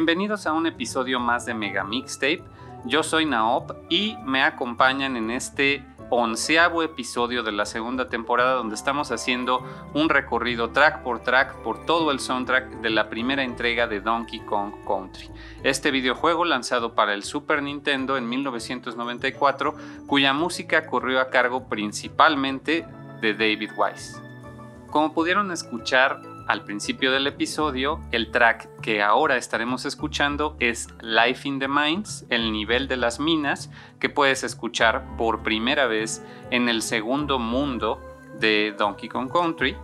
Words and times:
Bienvenidos 0.00 0.46
a 0.46 0.54
un 0.54 0.66
episodio 0.66 1.20
más 1.20 1.44
de 1.44 1.52
Mega 1.52 1.84
Mixtape. 1.84 2.42
Yo 2.86 3.02
soy 3.02 3.26
Naop 3.26 3.72
y 3.90 4.16
me 4.24 4.42
acompañan 4.42 5.14
en 5.14 5.30
este 5.30 5.84
onceavo 6.08 6.82
episodio 6.82 7.42
de 7.42 7.52
la 7.52 7.66
segunda 7.66 8.08
temporada 8.08 8.54
donde 8.54 8.76
estamos 8.76 9.12
haciendo 9.12 9.62
un 9.92 10.08
recorrido 10.08 10.70
track 10.70 11.02
por 11.02 11.22
track 11.22 11.54
por 11.56 11.84
todo 11.84 12.12
el 12.12 12.18
soundtrack 12.18 12.80
de 12.80 12.88
la 12.88 13.10
primera 13.10 13.44
entrega 13.44 13.86
de 13.86 14.00
Donkey 14.00 14.40
Kong 14.40 14.72
Country. 14.88 15.28
Este 15.64 15.90
videojuego 15.90 16.46
lanzado 16.46 16.94
para 16.94 17.12
el 17.12 17.22
Super 17.22 17.62
Nintendo 17.62 18.16
en 18.16 18.26
1994 18.26 19.74
cuya 20.06 20.32
música 20.32 20.86
corrió 20.86 21.20
a 21.20 21.28
cargo 21.28 21.68
principalmente 21.68 22.86
de 23.20 23.34
David 23.34 23.72
Wise. 23.76 24.18
Como 24.90 25.12
pudieron 25.12 25.52
escuchar, 25.52 26.22
al 26.46 26.64
principio 26.64 27.12
del 27.12 27.26
episodio, 27.26 28.00
el 28.12 28.30
track 28.30 28.80
que 28.80 29.02
ahora 29.02 29.36
estaremos 29.36 29.84
escuchando 29.84 30.56
es 30.60 30.88
Life 31.00 31.46
in 31.48 31.58
the 31.58 31.68
Mines, 31.68 32.26
el 32.28 32.52
nivel 32.52 32.88
de 32.88 32.96
las 32.96 33.20
minas, 33.20 33.70
que 33.98 34.08
puedes 34.08 34.44
escuchar 34.44 35.16
por 35.16 35.42
primera 35.42 35.86
vez 35.86 36.24
en 36.50 36.68
el 36.68 36.82
segundo 36.82 37.38
mundo 37.38 38.00
de 38.38 38.74
Donkey 38.78 39.08
Kong 39.08 39.30
Country 39.30 39.76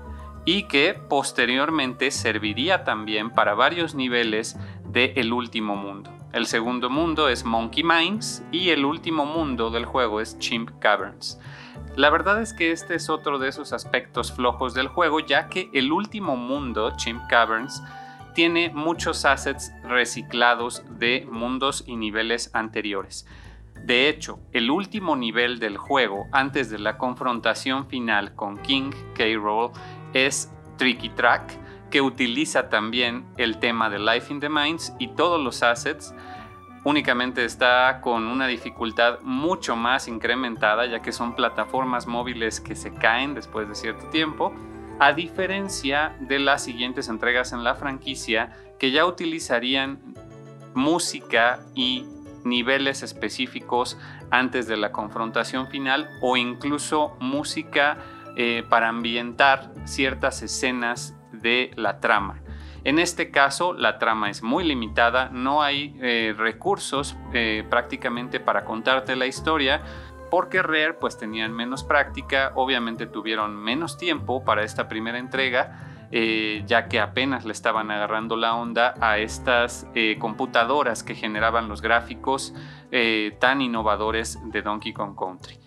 y 0.45 0.65
que 0.65 0.95
posteriormente 0.95 2.11
serviría 2.11 2.85
también 2.85 3.31
para 3.31 3.55
varios 3.55 3.95
niveles 3.95 4.57
de 4.85 5.13
El 5.17 5.33
último 5.33 5.77
mundo. 5.77 6.16
El 6.37 6.45
segundo 6.45 6.91
mundo 6.91 7.31
es 7.31 7.47
Monkey 7.47 7.83
Mines 7.83 8.45
y 8.53 8.69
el 8.69 8.85
último 8.85 9.25
mundo 9.25 9.71
del 9.71 9.87
juego 9.87 10.21
es 10.21 10.39
Chimp 10.39 10.69
Caverns. 10.81 11.41
La 11.97 12.11
verdad 12.11 12.43
es 12.43 12.53
que 12.53 12.73
este 12.73 12.95
es 12.95 13.09
otro 13.09 13.39
de 13.39 13.49
esos 13.49 13.73
aspectos 13.73 14.35
flojos 14.35 14.75
del 14.75 14.89
juego, 14.89 15.21
ya 15.21 15.49
que 15.49 15.71
el 15.73 15.91
último 15.93 16.37
mundo, 16.37 16.93
Chimp 16.99 17.27
Caverns, 17.31 17.83
tiene 18.35 18.69
muchos 18.69 19.25
assets 19.25 19.73
reciclados 19.83 20.83
de 20.99 21.27
mundos 21.33 21.85
y 21.87 21.97
niveles 21.97 22.51
anteriores. 22.53 23.27
De 23.87 24.11
hecho, 24.11 24.39
el 24.53 24.71
último 24.71 25.17
nivel 25.17 25.59
del 25.59 25.79
juego, 25.79 26.27
antes 26.33 26.69
de 26.69 26.79
la 26.79 26.99
confrontación 26.99 27.87
final 27.87 28.35
con 28.35 28.59
King 28.59 28.91
K. 29.15 29.25
Rool, 29.37 29.71
es 30.13 30.53
Tricky 30.77 31.09
Track, 31.09 31.66
que 31.91 32.01
utiliza 32.01 32.69
también 32.69 33.25
el 33.37 33.59
tema 33.59 33.91
de 33.91 33.99
Life 33.99 34.33
in 34.33 34.41
the 34.41 34.49
Mines 34.49 34.93
y 34.99 35.09
todos 35.09 35.41
los 35.43 35.63
assets 35.63 36.15
únicamente 36.85 37.45
está 37.45 38.01
con 38.01 38.29
una 38.29 38.47
dificultad 38.47 39.21
mucho 39.23 39.75
más 39.75 40.07
incrementada 40.07 40.87
ya 40.87 41.01
que 41.01 41.11
son 41.11 41.35
plataformas 41.35 42.07
móviles 42.07 42.61
que 42.61 42.77
se 42.77 42.95
caen 42.95 43.35
después 43.35 43.69
de 43.69 43.75
cierto 43.75 44.07
tiempo, 44.07 44.55
a 45.01 45.13
diferencia 45.13 46.17
de 46.21 46.39
las 46.39 46.63
siguientes 46.63 47.09
entregas 47.09 47.53
en 47.53 47.65
la 47.65 47.75
franquicia 47.75 48.57
que 48.79 48.93
ya 48.93 49.05
utilizarían 49.05 49.99
música 50.75 51.59
y 51.75 52.07
niveles 52.45 53.03
específicos 53.03 53.99
antes 54.31 54.69
de 54.69 54.77
la 54.77 54.93
confrontación 54.93 55.67
final 55.67 56.09
o 56.21 56.37
incluso 56.37 57.17
música 57.19 57.99
eh, 58.37 58.63
para 58.69 58.89
ambientar 58.89 59.73
ciertas 59.87 60.43
escenas 60.43 61.16
de 61.47 61.71
la 61.77 62.01
trama. 62.01 62.43
En 62.83 62.99
este 62.99 63.31
caso, 63.31 63.73
la 63.73 63.99
trama 63.99 64.31
es 64.31 64.43
muy 64.43 64.65
limitada, 64.65 65.29
no 65.33 65.63
hay 65.63 65.97
eh, 66.01 66.35
recursos 66.37 67.17
eh, 67.33 67.65
prácticamente 67.71 68.41
para 68.41 68.65
contarte 68.65 69.15
la 69.15 69.27
historia, 69.27 69.81
porque 70.29 70.61
Rare 70.61 70.95
pues 70.95 71.17
tenían 71.17 71.53
menos 71.53 71.85
práctica, 71.85 72.51
obviamente 72.57 73.07
tuvieron 73.07 73.57
menos 73.57 73.97
tiempo 73.97 74.45
para 74.45 74.65
esta 74.65 74.89
primera 74.89 75.19
entrega 75.21 76.09
eh, 76.13 76.63
ya 76.67 76.87
que 76.87 77.01
apenas 77.01 77.45
le 77.45 77.53
estaban 77.53 77.91
agarrando 77.91 78.37
la 78.37 78.55
onda 78.55 78.95
a 79.01 79.19
estas 79.19 79.89
computadoras 80.21 81.03
que 81.03 81.17
generaban 81.17 81.69
los 81.69 81.83
gráficos 81.83 82.55
tan 83.41 83.61
innovadores 83.61 84.39
de 84.53 84.63
Donkey 84.63 84.93
Kong 84.93 85.17
Country. 85.19 85.59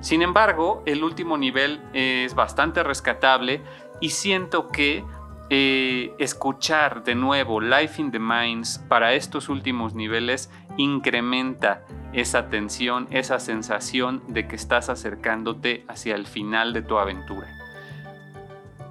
Sin 0.00 0.20
embargo, 0.20 0.82
el 0.84 1.02
último 1.02 1.38
nivel 1.38 1.80
es 1.94 2.34
bastante 2.34 2.82
rescatable 2.82 3.62
y 4.00 4.10
siento 4.10 4.68
que 4.68 5.04
escuchar 5.50 7.02
de 7.02 7.16
nuevo 7.16 7.60
Life 7.60 8.00
in 8.00 8.12
the 8.12 8.20
Mines 8.20 8.78
para 8.88 9.14
estos 9.14 9.48
últimos 9.48 9.94
niveles 9.94 10.48
incrementa 10.76 11.84
esa 12.12 12.48
tensión, 12.48 13.08
esa 13.10 13.40
sensación 13.40 14.22
de 14.28 14.46
que 14.46 14.56
estás 14.56 14.88
acercándote 14.88 15.84
hacia 15.88 16.14
el 16.14 16.26
final 16.26 16.72
de 16.72 16.82
tu 16.82 16.98
aventura. 16.98 17.48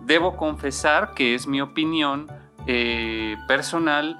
Debo 0.01 0.35
confesar 0.37 1.13
que 1.13 1.35
es 1.35 1.47
mi 1.47 1.61
opinión 1.61 2.27
eh, 2.67 3.35
personal 3.47 4.19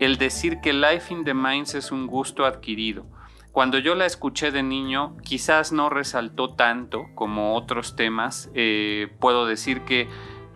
el 0.00 0.18
decir 0.18 0.60
que 0.60 0.72
Life 0.72 1.12
in 1.12 1.24
the 1.24 1.34
Mines 1.34 1.74
es 1.74 1.92
un 1.92 2.06
gusto 2.06 2.44
adquirido. 2.44 3.06
Cuando 3.54 3.78
yo 3.78 3.94
la 3.94 4.04
escuché 4.04 4.50
de 4.50 4.64
niño, 4.64 5.16
quizás 5.22 5.70
no 5.70 5.88
resaltó 5.88 6.54
tanto 6.54 7.06
como 7.14 7.54
otros 7.54 7.94
temas. 7.94 8.50
Eh, 8.52 9.14
puedo 9.20 9.46
decir 9.46 9.82
que 9.82 10.08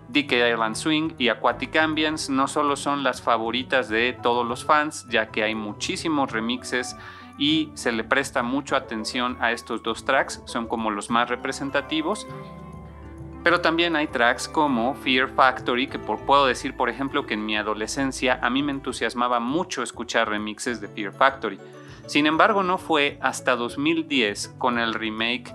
Decade 0.08 0.50
Island 0.50 0.74
Swing 0.74 1.10
y 1.16 1.28
Aquatic 1.28 1.76
Ambience 1.76 2.32
no 2.32 2.48
solo 2.48 2.74
son 2.74 3.04
las 3.04 3.22
favoritas 3.22 3.88
de 3.88 4.18
todos 4.20 4.44
los 4.44 4.64
fans, 4.64 5.06
ya 5.08 5.28
que 5.28 5.44
hay 5.44 5.54
muchísimos 5.54 6.32
remixes 6.32 6.96
y 7.38 7.70
se 7.74 7.92
le 7.92 8.02
presta 8.02 8.42
mucha 8.42 8.78
atención 8.78 9.36
a 9.38 9.52
estos 9.52 9.84
dos 9.84 10.04
tracks, 10.04 10.42
son 10.44 10.66
como 10.66 10.90
los 10.90 11.08
más 11.08 11.30
representativos. 11.30 12.26
Pero 13.44 13.60
también 13.60 13.94
hay 13.94 14.08
tracks 14.08 14.48
como 14.48 14.96
Fear 14.96 15.28
Factory, 15.28 15.86
que 15.86 16.00
puedo 16.00 16.46
decir, 16.46 16.76
por 16.76 16.88
ejemplo, 16.88 17.26
que 17.26 17.34
en 17.34 17.46
mi 17.46 17.56
adolescencia 17.56 18.40
a 18.42 18.50
mí 18.50 18.64
me 18.64 18.72
entusiasmaba 18.72 19.38
mucho 19.38 19.84
escuchar 19.84 20.28
remixes 20.28 20.80
de 20.80 20.88
Fear 20.88 21.12
Factory. 21.12 21.60
Sin 22.08 22.26
embargo, 22.26 22.62
no 22.62 22.78
fue 22.78 23.18
hasta 23.20 23.54
2010 23.54 24.56
con 24.56 24.78
el 24.78 24.94
remake 24.94 25.54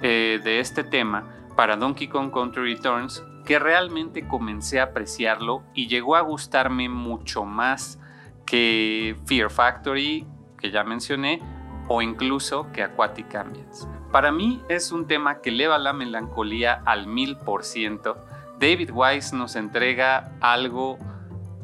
eh, 0.00 0.40
de 0.42 0.58
este 0.58 0.82
tema 0.82 1.28
para 1.56 1.76
Donkey 1.76 2.08
Kong 2.08 2.32
Country 2.32 2.74
Returns 2.74 3.22
que 3.44 3.58
realmente 3.58 4.26
comencé 4.26 4.80
a 4.80 4.84
apreciarlo 4.84 5.62
y 5.74 5.88
llegó 5.88 6.16
a 6.16 6.22
gustarme 6.22 6.88
mucho 6.88 7.44
más 7.44 7.98
que 8.46 9.14
Fear 9.26 9.50
Factory, 9.50 10.26
que 10.58 10.70
ya 10.70 10.84
mencioné, 10.84 11.42
o 11.86 12.00
incluso 12.00 12.72
que 12.72 12.82
Aquatic 12.82 13.34
Ambience. 13.34 13.86
Para 14.10 14.32
mí 14.32 14.62
es 14.70 14.92
un 14.92 15.06
tema 15.06 15.42
que 15.42 15.50
eleva 15.50 15.76
la 15.76 15.92
melancolía 15.92 16.80
al 16.86 17.08
mil 17.08 17.36
por 17.36 17.62
ciento. 17.62 18.16
David 18.58 18.90
Wise 18.94 19.36
nos 19.36 19.54
entrega 19.54 20.32
algo 20.40 20.98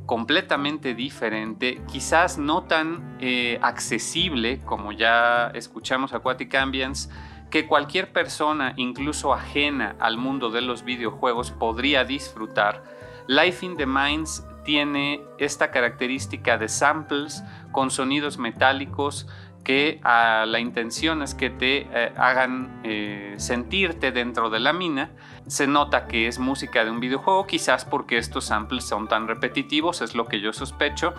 completamente 0.06 0.94
diferente, 0.94 1.82
quizás 1.90 2.38
no 2.38 2.62
tan 2.62 3.16
eh, 3.20 3.58
accesible 3.60 4.60
como 4.64 4.92
ya 4.92 5.50
escuchamos 5.54 6.14
Aquatic 6.14 6.54
Ambience, 6.54 7.10
que 7.50 7.66
cualquier 7.66 8.12
persona, 8.12 8.72
incluso 8.76 9.32
ajena 9.32 9.96
al 9.98 10.16
mundo 10.16 10.50
de 10.50 10.62
los 10.62 10.84
videojuegos, 10.84 11.50
podría 11.50 12.04
disfrutar. 12.04 12.82
Life 13.26 13.64
in 13.66 13.76
the 13.76 13.86
Mines 13.86 14.44
tiene 14.64 15.22
esta 15.38 15.70
característica 15.70 16.58
de 16.58 16.68
samples 16.68 17.42
con 17.72 17.90
sonidos 17.90 18.38
metálicos 18.38 19.28
que 19.66 19.98
la 20.04 20.60
intención 20.60 21.22
es 21.22 21.34
que 21.34 21.50
te 21.50 21.88
eh, 21.92 22.12
hagan 22.16 22.80
eh, 22.84 23.34
sentirte 23.36 24.12
dentro 24.12 24.48
de 24.48 24.60
la 24.60 24.72
mina. 24.72 25.10
Se 25.48 25.66
nota 25.66 26.06
que 26.06 26.28
es 26.28 26.38
música 26.38 26.84
de 26.84 26.92
un 26.92 27.00
videojuego, 27.00 27.48
quizás 27.48 27.84
porque 27.84 28.16
estos 28.16 28.44
samples 28.44 28.84
son 28.84 29.08
tan 29.08 29.26
repetitivos, 29.26 30.02
es 30.02 30.14
lo 30.14 30.26
que 30.26 30.40
yo 30.40 30.52
sospecho. 30.52 31.14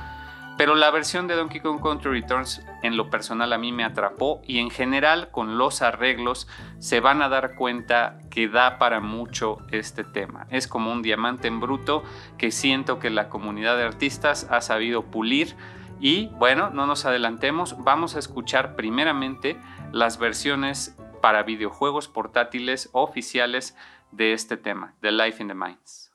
Pero 0.58 0.76
la 0.76 0.92
versión 0.92 1.28
de 1.28 1.36
Donkey 1.36 1.60
Kong 1.60 1.82
Country 1.82 2.22
Returns 2.22 2.62
en 2.84 2.96
lo 2.96 3.10
personal 3.10 3.52
a 3.52 3.58
mí 3.58 3.74
me 3.74 3.84
atrapó 3.84 4.42
y 4.48 4.60
en 4.60 4.70
general 4.70 5.30
con 5.30 5.58
los 5.58 5.82
arreglos 5.82 6.48
se 6.80 7.02
van 7.02 7.22
a 7.22 7.28
dar 7.28 7.56
cuenta 7.56 8.18
que 8.32 8.48
da 8.48 8.78
para 8.78 9.02
mucho 9.02 9.58
este 9.72 10.06
tema. 10.06 10.48
Es 10.52 10.70
como 10.70 10.94
un 10.94 11.02
diamante 11.02 11.50
en 11.50 11.60
bruto 11.60 12.02
que 12.38 12.52
siento 12.52 12.98
que 12.98 13.10
la 13.10 13.28
comunidad 13.28 13.76
de 13.76 13.84
artistas 13.84 14.48
ha 14.50 14.62
sabido 14.62 15.04
pulir 15.04 15.58
y 16.00 16.28
bueno, 16.38 16.70
no 16.70 16.86
nos 16.86 17.06
adelantemos, 17.06 17.76
vamos 17.84 18.16
a 18.16 18.20
escuchar 18.20 18.76
primeramente 18.76 19.60
las 19.92 20.20
versiones 20.20 20.96
para 21.22 21.44
videojuegos 21.44 22.08
portátiles 22.08 22.90
oficiales 22.92 23.76
de 24.12 24.34
este 24.34 24.58
tema, 24.58 24.96
The 25.02 25.12
Life 25.12 25.42
in 25.42 25.50
the 25.50 25.56
Mines. 25.56 26.12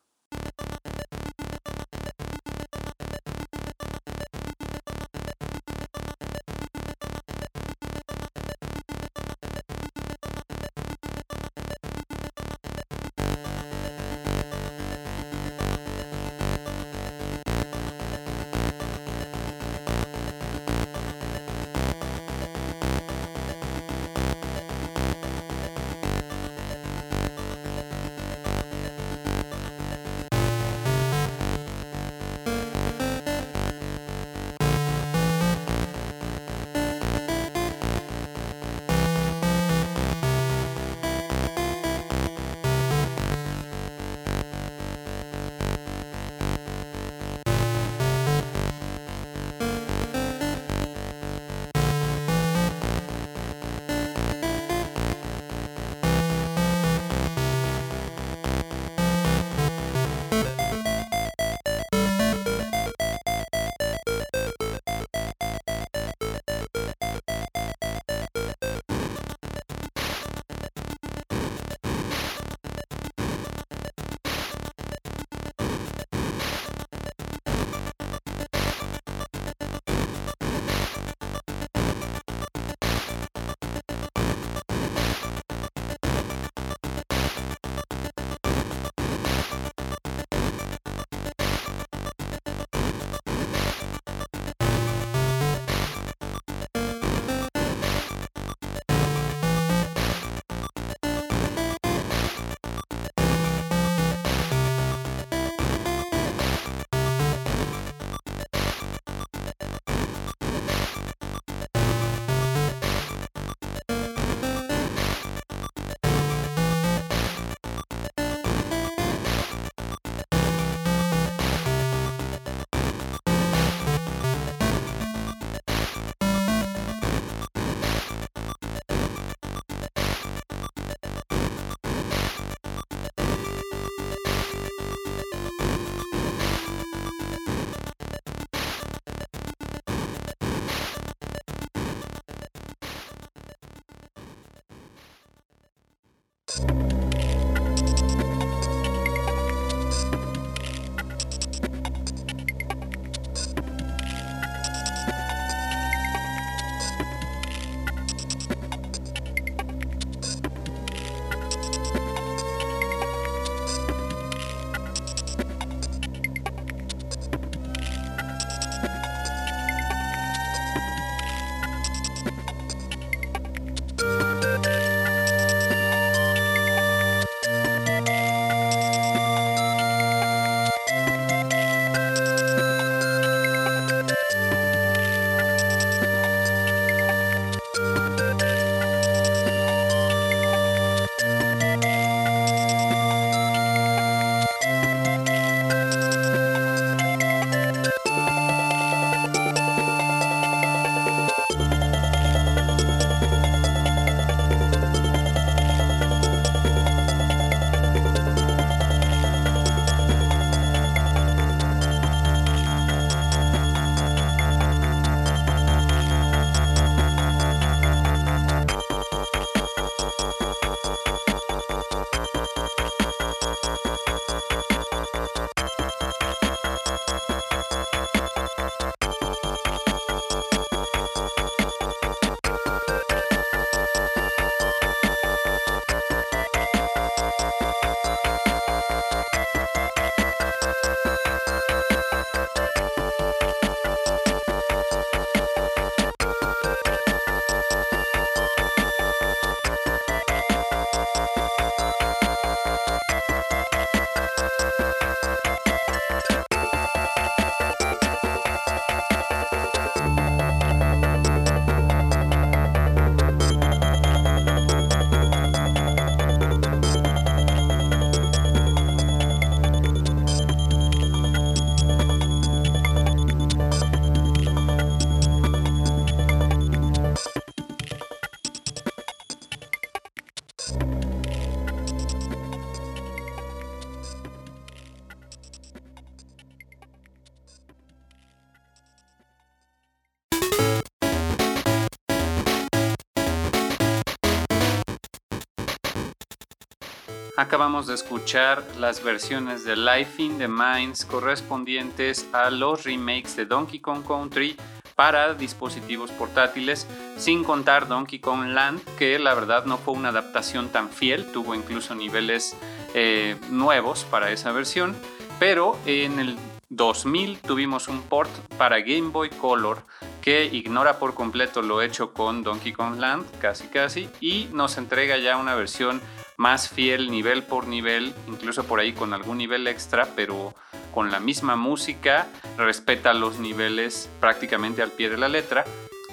Acabamos 297.52 297.87
de 297.87 297.92
escuchar 297.92 298.64
las 298.78 299.04
versiones 299.04 299.62
de 299.66 299.76
Life 299.76 300.23
in 300.23 300.38
the 300.38 300.49
Mines 300.49 301.04
correspondientes 301.04 302.26
a 302.32 302.49
los 302.49 302.85
remakes 302.85 303.37
de 303.37 303.44
Donkey 303.44 303.78
Kong 303.78 304.02
Country 304.09 304.56
para 304.97 305.35
dispositivos 305.35 306.11
portátiles, 306.12 306.87
sin 307.18 307.44
contar 307.44 307.88
Donkey 307.88 308.21
Kong 308.21 308.47
Land, 308.47 308.80
que 308.97 309.18
la 309.18 309.35
verdad 309.35 309.66
no 309.66 309.76
fue 309.76 309.92
una 309.92 310.09
adaptación 310.09 310.71
tan 310.71 310.88
fiel, 310.88 311.30
tuvo 311.30 311.54
incluso 311.54 311.94
niveles 311.94 312.56
eh, 312.94 313.37
nuevos 313.50 314.04
para 314.04 314.30
esa 314.30 314.50
versión, 314.52 314.97
pero 315.38 315.78
en 315.85 316.21
el 316.21 316.38
2000 316.71 317.38
tuvimos 317.40 317.87
un 317.88 318.00
port 318.00 318.30
para 318.56 318.80
Game 318.80 319.11
Boy 319.11 319.28
Color 319.28 319.82
que 320.23 320.47
ignora 320.47 320.99
por 320.99 321.12
completo 321.12 321.61
lo 321.61 321.82
hecho 321.82 322.14
con 322.14 322.44
Donkey 322.44 322.73
Kong 322.73 322.99
Land, 322.99 323.26
casi 323.40 323.66
casi, 323.66 324.09
y 324.23 324.49
nos 324.54 324.78
entrega 324.78 325.18
ya 325.18 325.37
una 325.37 325.54
versión 325.54 326.00
más 326.42 326.68
fiel 326.68 327.08
nivel 327.08 327.44
por 327.44 327.68
nivel, 327.68 328.12
incluso 328.26 328.64
por 328.64 328.80
ahí 328.80 328.92
con 328.92 329.14
algún 329.14 329.38
nivel 329.38 329.68
extra, 329.68 330.08
pero 330.16 330.56
con 330.92 331.12
la 331.12 331.20
misma 331.20 331.54
música, 331.54 332.26
respeta 332.58 333.14
los 333.14 333.38
niveles 333.38 334.11
prácticamente 334.18 334.82
al 334.82 334.90
pie 334.90 335.08
de 335.08 335.18
la 335.18 335.28
letra. 335.28 335.64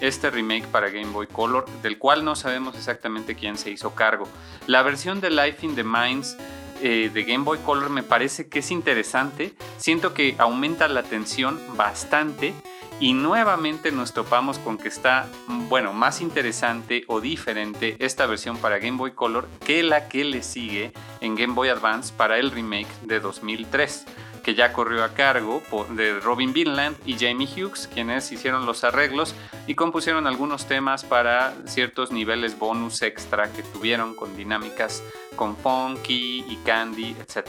Este 0.02 0.30
remake 0.30 0.68
para 0.68 0.92
Game 0.92 1.12
Boy 1.12 1.26
Color, 1.26 1.66
del 1.82 1.98
cual 1.98 2.24
no 2.24 2.36
sabemos 2.36 2.76
exactamente 2.76 3.34
quién 3.34 3.58
se 3.58 3.72
hizo 3.72 3.96
cargo. 3.96 4.28
La 4.68 4.84
versión 4.84 5.20
de 5.20 5.32
Life 5.32 5.66
in 5.66 5.76
the 5.76 5.84
Mines 5.84 6.38
eh, 6.84 7.10
de 7.12 7.24
Game 7.24 7.44
Boy 7.44 7.58
Color 7.66 7.90
me 7.90 8.04
parece 8.04 8.50
que 8.50 8.60
es 8.60 8.70
interesante. 8.70 9.56
Siento 9.78 10.14
que 10.14 10.36
aumenta 10.38 10.88
la 10.88 11.02
tensión 11.02 11.60
bastante 11.76 12.54
y 13.00 13.14
nuevamente 13.14 13.92
nos 13.92 14.14
topamos 14.14 14.60
con 14.60 14.78
que 14.78 14.88
está, 14.88 15.28
bueno, 15.48 15.94
más 15.94 16.22
interesante 16.22 17.04
o 17.08 17.22
diferente 17.22 17.96
esta 18.00 18.26
versión 18.26 18.58
para 18.58 18.80
Game 18.80 18.98
Boy 18.98 19.12
Color 19.12 19.48
que 19.66 19.84
la 19.84 20.10
que 20.10 20.24
le 20.24 20.44
sigue 20.44 20.92
en 21.22 21.36
Game 21.36 21.54
Boy 21.54 21.70
Advance 21.70 22.14
para 22.16 22.38
el 22.38 22.52
remake 22.52 22.90
de 23.04 23.20
2003 23.20 24.06
que 24.44 24.56
ya 24.56 24.74
corrió 24.74 25.04
a 25.04 25.14
cargo 25.14 25.62
de 25.92 26.20
Robin 26.20 26.54
Vinland 26.54 26.98
y 27.06 27.18
Jamie 27.18 27.48
Hughes, 27.48 27.88
quienes 27.94 28.32
hicieron 28.32 28.66
los 28.66 28.84
arreglos 28.84 29.36
y 29.68 29.76
compusieron 29.76 30.28
algunos 30.28 30.66
temas 30.66 31.04
para 31.04 31.54
ciertos 31.66 32.12
niveles 32.12 32.58
bonus 32.58 33.02
extra 33.02 33.52
que 33.52 33.64
tuvieron 33.64 34.16
con 34.16 34.36
dinámicas 34.36 35.04
con 35.36 35.56
Funky 35.56 36.46
y 36.50 36.58
Candy, 36.66 37.16
etc. 37.20 37.48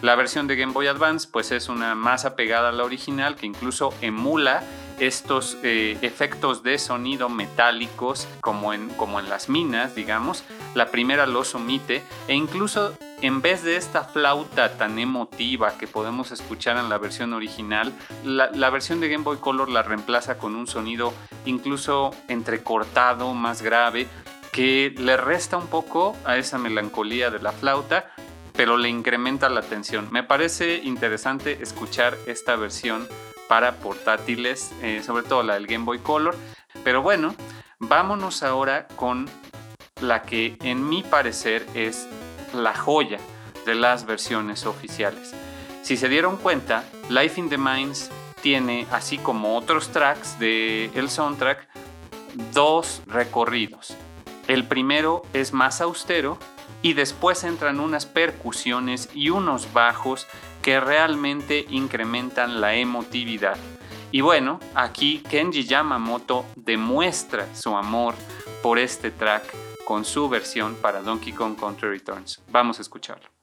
La 0.00 0.14
versión 0.14 0.46
de 0.46 0.54
Game 0.54 0.72
Boy 0.72 0.86
Advance 0.86 1.28
pues 1.30 1.50
es 1.50 1.68
una 1.68 1.96
más 1.96 2.24
apegada 2.24 2.68
a 2.68 2.72
la 2.72 2.84
original 2.84 3.34
que 3.34 3.46
incluso 3.46 3.92
emula 4.00 4.62
estos 5.00 5.56
eh, 5.62 5.98
efectos 6.02 6.62
de 6.62 6.78
sonido 6.78 7.28
metálicos 7.28 8.28
como 8.40 8.72
en, 8.72 8.88
como 8.90 9.18
en 9.18 9.28
las 9.28 9.48
minas, 9.48 9.96
digamos. 9.96 10.44
La 10.74 10.90
primera 10.90 11.26
los 11.26 11.54
omite 11.54 12.02
e 12.28 12.34
incluso 12.34 12.96
en 13.22 13.42
vez 13.42 13.64
de 13.64 13.76
esta 13.76 14.04
flauta 14.04 14.76
tan 14.76 15.00
emotiva 15.00 15.76
que 15.78 15.88
podemos 15.88 16.30
escuchar 16.30 16.76
en 16.76 16.88
la 16.88 16.98
versión 16.98 17.32
original, 17.32 17.92
la, 18.24 18.50
la, 18.52 18.70
versión 18.70 19.00
de 19.00 19.08
Game 19.08 19.24
Boy 19.24 19.38
Color 19.38 19.68
la 19.68 19.82
reemplaza 19.82 20.38
con 20.38 20.54
un 20.54 20.68
sonido 20.68 21.12
incluso 21.44 22.12
entrecortado, 22.28 23.34
más 23.34 23.62
grave, 23.62 24.06
que 24.52 24.94
le 24.96 25.16
resta 25.16 25.56
un 25.56 25.66
poco 25.66 26.16
a 26.24 26.36
esa 26.36 26.58
melancolía 26.58 27.30
de 27.30 27.40
la 27.40 27.52
flauta, 27.52 28.12
pero 28.58 28.76
le 28.76 28.88
incrementa 28.88 29.48
la 29.48 29.62
tensión. 29.62 30.08
Me 30.10 30.24
parece 30.24 30.78
interesante 30.78 31.62
escuchar 31.62 32.18
esta 32.26 32.56
versión 32.56 33.06
para 33.46 33.76
portátiles, 33.76 34.72
eh, 34.82 35.00
sobre 35.06 35.22
todo 35.22 35.44
la 35.44 35.54
del 35.54 35.68
Game 35.68 35.84
Boy 35.84 36.00
Color. 36.00 36.34
Pero 36.82 37.00
bueno, 37.00 37.36
vámonos 37.78 38.42
ahora 38.42 38.88
con 38.96 39.30
la 40.00 40.22
que 40.22 40.56
en 40.62 40.88
mi 40.88 41.04
parecer 41.04 41.64
es 41.74 42.08
la 42.52 42.74
joya 42.74 43.20
de 43.64 43.76
las 43.76 44.06
versiones 44.06 44.66
oficiales. 44.66 45.36
Si 45.82 45.96
se 45.96 46.08
dieron 46.08 46.36
cuenta, 46.36 46.82
Life 47.10 47.38
in 47.38 47.50
the 47.50 47.58
Mines 47.58 48.10
tiene, 48.42 48.88
así 48.90 49.18
como 49.18 49.56
otros 49.56 49.90
tracks 49.90 50.36
del 50.40 50.90
el 50.96 51.10
soundtrack, 51.10 51.68
dos 52.52 53.02
recorridos. 53.06 53.96
El 54.48 54.64
primero 54.64 55.22
es 55.32 55.52
más 55.52 55.80
austero 55.80 56.38
y 56.82 56.92
después 56.92 57.44
entran 57.44 57.80
unas 57.80 58.06
percusiones 58.06 59.08
y 59.14 59.30
unos 59.30 59.72
bajos 59.72 60.26
que 60.62 60.80
realmente 60.80 61.66
incrementan 61.70 62.60
la 62.60 62.74
emotividad. 62.74 63.56
Y 64.10 64.20
bueno, 64.22 64.58
aquí 64.74 65.22
Kenji 65.28 65.64
Yamamoto 65.64 66.44
demuestra 66.56 67.46
su 67.54 67.76
amor 67.76 68.14
por 68.62 68.78
este 68.78 69.10
track 69.10 69.44
con 69.84 70.04
su 70.04 70.28
versión 70.28 70.74
para 70.76 71.02
Donkey 71.02 71.32
Kong 71.32 71.56
Country 71.58 71.88
Returns. 71.88 72.40
Vamos 72.50 72.78
a 72.78 72.82
escucharlo. 72.82 73.37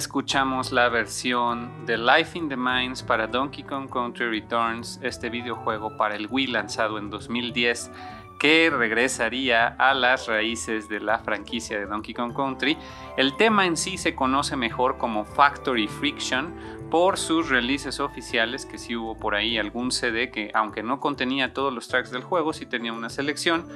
Escuchamos 0.00 0.72
la 0.72 0.88
versión 0.88 1.84
de 1.84 1.98
Life 1.98 2.38
in 2.38 2.48
the 2.48 2.56
Mines 2.56 3.02
para 3.02 3.26
Donkey 3.26 3.62
Kong 3.64 3.86
Country 3.90 4.30
Returns, 4.30 4.98
este 5.02 5.28
videojuego 5.28 5.94
para 5.98 6.16
el 6.16 6.26
Wii 6.26 6.46
lanzado 6.46 6.96
en 6.96 7.10
2010 7.10 7.90
que 8.38 8.70
regresaría 8.70 9.66
a 9.66 9.92
las 9.92 10.26
raíces 10.26 10.88
de 10.88 11.00
la 11.00 11.18
franquicia 11.18 11.78
de 11.78 11.84
Donkey 11.84 12.14
Kong 12.14 12.34
Country. 12.34 12.78
El 13.18 13.36
tema 13.36 13.66
en 13.66 13.76
sí 13.76 13.98
se 13.98 14.14
conoce 14.14 14.56
mejor 14.56 14.96
como 14.96 15.26
Factory 15.26 15.86
Friction 15.86 16.54
por 16.90 17.18
sus 17.18 17.50
releases 17.50 18.00
oficiales, 18.00 18.64
que 18.64 18.78
sí 18.78 18.96
hubo 18.96 19.18
por 19.18 19.34
ahí 19.34 19.58
algún 19.58 19.92
CD 19.92 20.30
que 20.30 20.50
aunque 20.54 20.82
no 20.82 20.98
contenía 20.98 21.52
todos 21.52 21.74
los 21.74 21.88
tracks 21.88 22.10
del 22.10 22.22
juego, 22.22 22.54
sí 22.54 22.64
tenía 22.64 22.94
una 22.94 23.10
selección. 23.10 23.66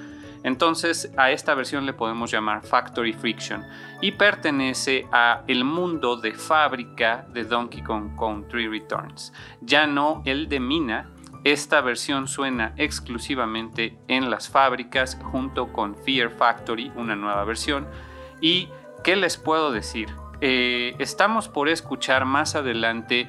Entonces 0.45 1.11
a 1.17 1.33
esta 1.33 1.55
versión 1.55 1.87
le 1.87 1.95
podemos 1.95 2.31
llamar 2.31 2.63
Factory 2.63 3.13
Friction 3.13 3.65
y 4.01 4.13
pertenece 4.13 5.09
a 5.11 5.43
el 5.49 5.65
mundo 5.65 6.17
de 6.17 6.33
fábrica 6.33 7.27
de 7.33 7.43
Donkey 7.45 7.83
Kong 7.83 8.17
Country 8.17 8.69
Returns, 8.69 9.33
ya 9.61 9.87
no 9.89 10.23
el 10.25 10.49
de 10.49 10.61
mina 10.61 11.11
esta 11.45 11.83
versión 11.83 12.27
suena 12.27 12.73
exclusivamente 12.79 13.99
en 14.09 14.31
las 14.31 14.49
fábricas 14.49 15.19
junto 15.23 15.73
con 15.73 15.95
Fear 15.95 16.31
Factory, 16.31 16.91
una 16.97 17.17
nueva 17.17 17.45
versión. 17.45 17.87
¿Y 18.41 18.71
qué 19.05 19.15
les 19.15 19.37
puedo 19.37 19.71
decir? 19.71 20.09
Eh, 20.41 20.97
estamos 20.99 21.51
por 21.51 21.69
escuchar 21.69 22.25
más 22.25 22.55
adelante 22.55 23.29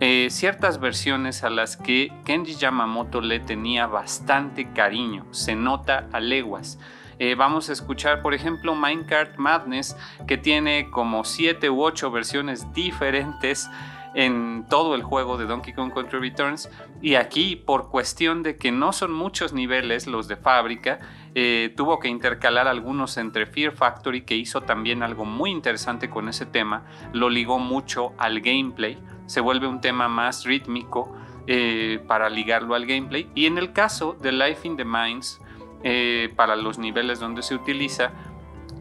eh, 0.00 0.28
ciertas 0.30 0.80
versiones 0.80 1.44
a 1.44 1.50
las 1.50 1.76
que 1.76 2.12
Kenji 2.24 2.54
Yamamoto 2.54 3.20
le 3.20 3.38
tenía 3.38 3.86
bastante 3.86 4.72
cariño, 4.72 5.26
se 5.30 5.54
nota 5.54 6.08
a 6.12 6.20
leguas. 6.20 6.78
Eh, 7.18 7.34
vamos 7.34 7.68
a 7.68 7.74
escuchar, 7.74 8.22
por 8.22 8.32
ejemplo, 8.32 8.74
Minecraft 8.74 9.36
Madness, 9.36 9.94
que 10.26 10.38
tiene 10.38 10.90
como 10.90 11.24
7 11.24 11.68
u 11.68 11.82
8 11.82 12.10
versiones 12.10 12.72
diferentes 12.72 13.68
en 14.14 14.66
todo 14.68 14.94
el 14.94 15.02
juego 15.02 15.36
de 15.36 15.44
Donkey 15.44 15.74
Kong 15.74 15.92
Country 15.92 16.18
Returns. 16.18 16.70
Y 17.02 17.16
aquí, 17.16 17.56
por 17.56 17.90
cuestión 17.90 18.42
de 18.42 18.56
que 18.56 18.72
no 18.72 18.92
son 18.92 19.12
muchos 19.12 19.52
niveles 19.52 20.06
los 20.06 20.28
de 20.28 20.36
fábrica, 20.36 20.98
eh, 21.34 21.72
tuvo 21.76 22.00
que 22.00 22.08
intercalar 22.08 22.66
algunos 22.68 23.16
entre 23.18 23.46
Fear 23.46 23.72
Factory, 23.72 24.22
que 24.22 24.36
hizo 24.36 24.62
también 24.62 25.02
algo 25.02 25.24
muy 25.24 25.50
interesante 25.50 26.10
con 26.10 26.28
ese 26.28 26.46
tema. 26.46 26.84
Lo 27.12 27.28
ligó 27.28 27.58
mucho 27.58 28.12
al 28.18 28.40
gameplay. 28.40 28.98
Se 29.30 29.40
vuelve 29.40 29.68
un 29.68 29.80
tema 29.80 30.08
más 30.08 30.42
rítmico 30.42 31.14
eh, 31.46 32.02
para 32.08 32.28
ligarlo 32.28 32.74
al 32.74 32.84
gameplay. 32.84 33.30
Y 33.36 33.46
en 33.46 33.58
el 33.58 33.72
caso 33.72 34.16
de 34.20 34.32
Life 34.32 34.66
in 34.66 34.76
the 34.76 34.84
Mines, 34.84 35.40
eh, 35.84 36.32
para 36.34 36.56
los 36.56 36.78
niveles 36.78 37.20
donde 37.20 37.42
se 37.42 37.54
utiliza, 37.54 38.10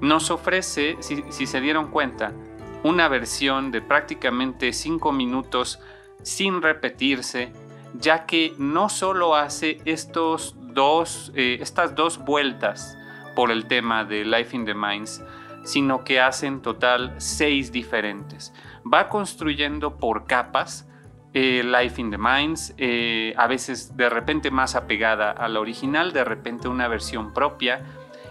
nos 0.02 0.32
ofrece, 0.32 0.98
si 1.02 1.46
se 1.46 1.62
dieron 1.62 1.92
cuenta, 1.92 2.34
una 2.82 3.08
versión 3.10 3.70
de 3.70 3.84
prácticamente 3.84 4.74
5 4.74 5.12
minutos 5.12 5.80
sin 6.24 6.64
repetirse, 6.64 7.54
ya 7.94 8.26
que 8.26 8.56
no 8.58 8.90
solo 8.90 9.36
hace 9.36 9.78
estos 9.86 10.56
dos, 10.58 11.32
eh, 11.36 11.60
estas 11.62 11.94
dos 11.94 12.18
vueltas 12.18 12.98
por 13.36 13.52
el 13.52 13.68
tema 13.68 14.04
de 14.04 14.26
Life 14.26 14.56
in 14.56 14.66
the 14.66 14.74
Mines, 14.74 15.22
sino 15.64 16.04
que 16.04 16.20
hace 16.20 16.48
en 16.48 16.64
total 16.64 17.14
seis 17.20 17.72
diferentes. 17.72 18.52
Va 18.92 19.10
construyendo 19.10 19.98
por 19.98 20.26
capas 20.26 20.88
eh, 21.34 21.64
Life 21.64 22.02
in 22.02 22.10
the 22.10 22.18
Mines, 22.18 22.74
eh, 22.78 23.34
a 23.38 23.46
veces 23.48 23.96
de 23.96 24.10
repente 24.10 24.50
más 24.50 24.76
apegada 24.76 25.30
a 25.32 25.48
la 25.48 25.60
original, 25.60 26.12
de 26.12 26.24
repente 26.24 26.68
una 26.68 26.88
versión 26.88 27.34
propia. 27.34 27.84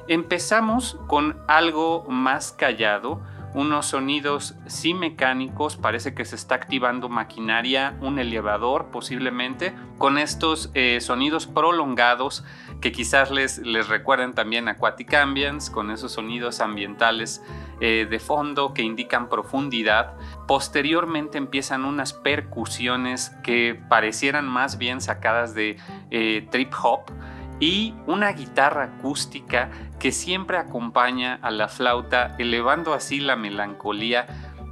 Empezamos 0.08 0.98
con 1.06 1.40
algo 1.46 2.04
más 2.08 2.50
callado, 2.50 3.20
unos 3.54 3.86
sonidos 3.86 4.54
sí 4.66 4.94
mecánicos, 4.94 5.76
parece 5.76 6.14
que 6.14 6.24
se 6.24 6.36
está 6.36 6.54
activando 6.54 7.08
maquinaria, 7.08 7.96
un 8.00 8.18
elevador 8.18 8.90
posiblemente, 8.90 9.74
con 9.96 10.18
estos 10.18 10.70
eh, 10.74 11.00
sonidos 11.00 11.46
prolongados 11.46 12.44
que 12.80 12.92
quizás 12.92 13.30
les, 13.30 13.58
les 13.58 13.88
recuerden 13.88 14.34
también 14.34 14.68
Aquatic 14.68 15.12
Ambience, 15.14 15.72
con 15.72 15.90
esos 15.90 16.12
sonidos 16.12 16.60
ambientales 16.60 17.42
eh, 17.80 18.06
de 18.08 18.18
fondo 18.18 18.74
que 18.74 18.82
indican 18.82 19.28
profundidad. 19.28 20.14
Posteriormente 20.46 21.38
empiezan 21.38 21.84
unas 21.84 22.12
percusiones 22.12 23.30
que 23.42 23.80
parecieran 23.88 24.46
más 24.46 24.78
bien 24.78 25.00
sacadas 25.00 25.54
de 25.54 25.76
eh, 26.10 26.46
trip 26.50 26.72
hop 26.82 27.10
y 27.60 27.94
una 28.06 28.32
guitarra 28.32 28.84
acústica 28.84 29.70
que 29.98 30.12
siempre 30.12 30.58
acompaña 30.58 31.38
a 31.42 31.50
la 31.50 31.68
flauta, 31.68 32.36
elevando 32.38 32.94
así 32.94 33.20
la 33.20 33.36
melancolía. 33.36 34.26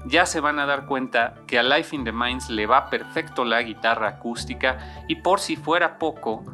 Ya 0.07 0.25
se 0.25 0.41
van 0.41 0.59
a 0.61 0.67
dar 0.67 0.87
cuenta 0.87 1.35
que 1.47 1.59
a 1.59 1.65
Life 1.65 1.95
in 1.95 2.05
the 2.05 2.13
Mines 2.13 2.49
le 2.49 2.67
va 2.67 2.91
perfecto 2.91 3.45
la 3.45 3.63
guitarra 3.63 4.09
acústica 4.09 5.05
y 5.09 5.17
por 5.17 5.41
si 5.41 5.57
fuera 5.57 5.99
poco, 5.99 6.45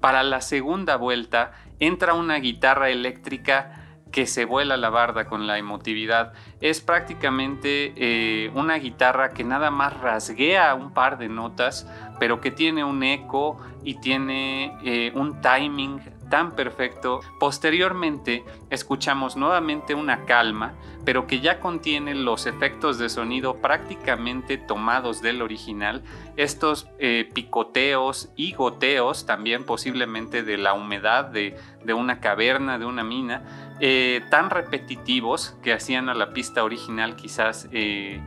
para 0.00 0.22
la 0.22 0.40
segunda 0.40 0.96
vuelta 0.96 1.52
entra 1.78 2.14
una 2.14 2.36
guitarra 2.36 2.90
eléctrica 2.90 3.79
que 4.10 4.26
se 4.26 4.44
vuela 4.44 4.76
la 4.76 4.90
barda 4.90 5.26
con 5.26 5.46
la 5.46 5.58
emotividad. 5.58 6.32
Es 6.60 6.80
prácticamente 6.80 7.92
eh, 7.96 8.50
una 8.54 8.76
guitarra 8.76 9.30
que 9.30 9.44
nada 9.44 9.70
más 9.70 9.98
rasguea 10.00 10.74
un 10.74 10.92
par 10.92 11.18
de 11.18 11.28
notas, 11.28 11.86
pero 12.18 12.40
que 12.40 12.50
tiene 12.50 12.84
un 12.84 13.02
eco 13.02 13.58
y 13.82 14.00
tiene 14.00 14.76
eh, 14.84 15.12
un 15.14 15.40
timing 15.40 16.00
tan 16.30 16.52
perfecto. 16.52 17.20
Posteriormente 17.38 18.44
escuchamos 18.70 19.36
nuevamente 19.36 19.94
una 19.94 20.24
calma, 20.24 20.74
pero 21.04 21.26
que 21.26 21.40
ya 21.40 21.60
contiene 21.60 22.14
los 22.14 22.46
efectos 22.46 22.98
de 22.98 23.10
sonido 23.10 23.56
prácticamente 23.56 24.56
tomados 24.56 25.20
del 25.20 25.42
original. 25.42 26.02
Estos 26.36 26.88
eh, 26.98 27.28
picoteos 27.34 28.30
y 28.36 28.52
goteos, 28.52 29.26
también 29.26 29.64
posiblemente 29.64 30.42
de 30.42 30.56
la 30.56 30.72
humedad 30.72 31.26
de, 31.26 31.56
una 31.92 32.20
caverna, 32.20 32.78
de 32.78 32.86
una 32.86 33.02
mina, 33.02 33.69
eh, 33.80 34.22
tan 34.30 34.50
repetitivos 34.50 35.56
que 35.62 35.72
hacían 35.72 36.08
a 36.08 36.14
la 36.14 36.32
pista 36.32 36.64
original 36.64 37.16
quizás 37.16 37.68
eh, 37.72 38.20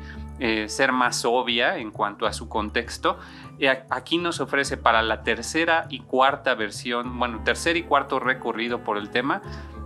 ser 0.68 0.92
más 0.92 1.24
obvia 1.26 1.78
en 1.78 1.92
cuanto 1.92 2.26
a 2.26 2.34
su 2.34 2.50
contexto 2.50 3.18
aquí 3.90 4.18
nos 4.18 4.40
ofrece 4.40 4.78
para 4.78 5.02
la 5.02 5.24
tercera 5.24 5.86
y 5.90 6.00
cuarta 6.00 6.56
versión, 6.56 7.18
bueno, 7.18 7.42
tercer 7.44 7.78
y 7.78 7.84
cuarto 7.84 8.20
recorrido 8.20 8.84
por 8.84 8.98
el 8.98 9.10
tema, 9.10 9.42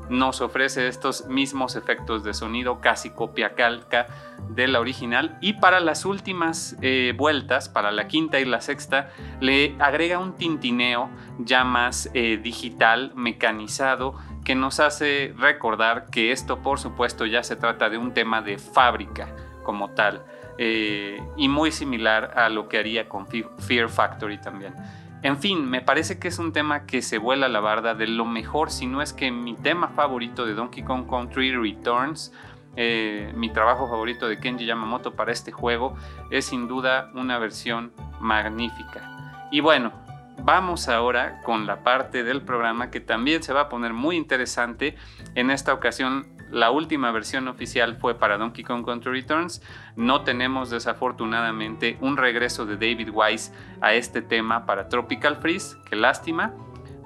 nos 0.10 0.42
ofrece 0.42 0.88
estos 0.88 1.28
mismos 1.28 1.76
efectos 1.76 2.24
de 2.24 2.34
sonido, 2.34 2.80
casi 2.80 3.10
copia 3.10 3.56
calca 3.56 4.08
de 4.50 4.68
la 4.68 4.80
original. 4.80 5.38
Y 5.42 5.54
para 5.54 5.80
las 5.80 6.06
últimas 6.06 6.78
eh, 6.82 7.14
vueltas, 7.18 7.70
para 7.70 7.92
la 7.92 8.08
quinta 8.08 8.40
y 8.40 8.46
la 8.46 8.62
sexta, 8.62 9.10
le 9.42 9.76
agrega 9.80 10.20
un 10.20 10.36
tintineo 10.36 11.10
ya 11.40 11.64
más 11.64 12.10
eh, 12.14 12.40
digital, 12.42 13.12
mecanizado, 13.16 14.16
que 14.48 14.56
nos 14.56 14.80
hace 14.80 15.34
recordar 15.38 16.06
que 16.10 16.32
esto, 16.32 16.60
por 16.60 16.80
supuesto, 16.80 17.26
ya 17.26 17.44
se 17.44 17.58
trata 17.58 17.90
de 17.90 17.98
un 17.98 18.14
tema 18.14 18.42
de 18.42 18.58
fábrica 18.58 19.28
como 19.62 19.90
tal. 19.90 20.24
Eh, 20.58 21.22
y 21.36 21.50
muy 21.50 21.70
similar 21.74 22.32
a 22.34 22.48
lo 22.48 22.70
que 22.70 22.78
haría 22.78 23.10
con 23.10 23.28
Fear 23.28 23.90
Factory 23.90 24.38
también. 24.38 24.74
En 25.22 25.38
fin, 25.38 25.70
me 25.70 25.82
parece 25.82 26.18
que 26.18 26.30
es 26.30 26.40
un 26.40 26.54
tema 26.54 26.86
que 26.86 27.02
se 27.02 27.18
vuela 27.18 27.50
la 27.50 27.60
barda 27.60 27.94
de 27.94 28.08
lo 28.08 28.24
mejor, 28.24 28.72
si 28.72 28.88
no 28.88 29.02
es 29.02 29.12
que 29.12 29.32
mi 29.32 29.54
tema 29.54 29.90
favorito 29.90 30.46
de 30.46 30.54
Donkey 30.54 30.82
Kong 30.82 31.10
Country 31.10 31.54
Returns, 31.54 32.32
eh, 32.78 33.34
mi 33.36 33.52
trabajo 33.52 33.90
favorito 33.90 34.30
de 34.30 34.40
Kenji 34.40 34.66
Yamamoto 34.66 35.14
para 35.14 35.34
este 35.34 35.52
juego, 35.52 35.98
es 36.32 36.46
sin 36.46 36.70
duda 36.70 37.12
una 37.16 37.38
versión 37.38 37.92
magnífica. 38.22 39.50
Y 39.52 39.60
bueno, 39.60 39.92
vamos 40.40 40.88
ahora 40.88 41.42
con 41.44 41.66
la 41.66 41.84
parte 41.84 42.24
del 42.24 42.42
programa 42.42 42.90
que 42.90 43.00
también 43.00 43.44
se 43.44 43.54
va 43.54 43.62
a 43.62 43.70
poner 43.70 43.94
muy 43.94 44.16
interesante. 44.16 44.96
En 45.36 45.52
esta 45.52 45.74
ocasión 45.74 46.38
la 46.50 46.72
última 46.72 47.12
versión 47.12 47.48
oficial 47.48 47.98
fue 47.98 48.16
para 48.16 48.38
Donkey 48.38 48.64
Kong 48.64 48.86
Country 48.86 49.12
Returns. 49.12 49.62
No 49.96 50.22
tenemos 50.24 50.70
desafortunadamente 50.70 51.98
un 52.02 52.18
regreso 52.18 52.66
de 52.66 52.76
David 52.76 53.10
Wise 53.14 53.52
a 53.82 53.94
este 53.94 54.22
tema 54.22 54.66
para 54.66 54.88
Tropical 54.88 55.38
Freeze, 55.38 55.78
qué 55.90 55.96
lástima. 55.96 56.54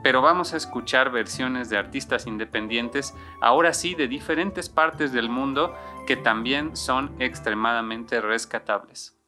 Pero 0.03 0.21
vamos 0.21 0.53
a 0.53 0.57
escuchar 0.57 1.11
versiones 1.11 1.69
de 1.69 1.77
artistas 1.77 2.25
independientes, 2.25 3.15
ahora 3.39 3.71
sí 3.73 3.93
de 3.93 4.07
diferentes 4.07 4.67
partes 4.67 5.11
del 5.11 5.29
mundo, 5.29 5.75
que 6.07 6.15
también 6.15 6.75
son 6.75 7.11
extremadamente 7.19 8.19
rescatables. 8.19 9.20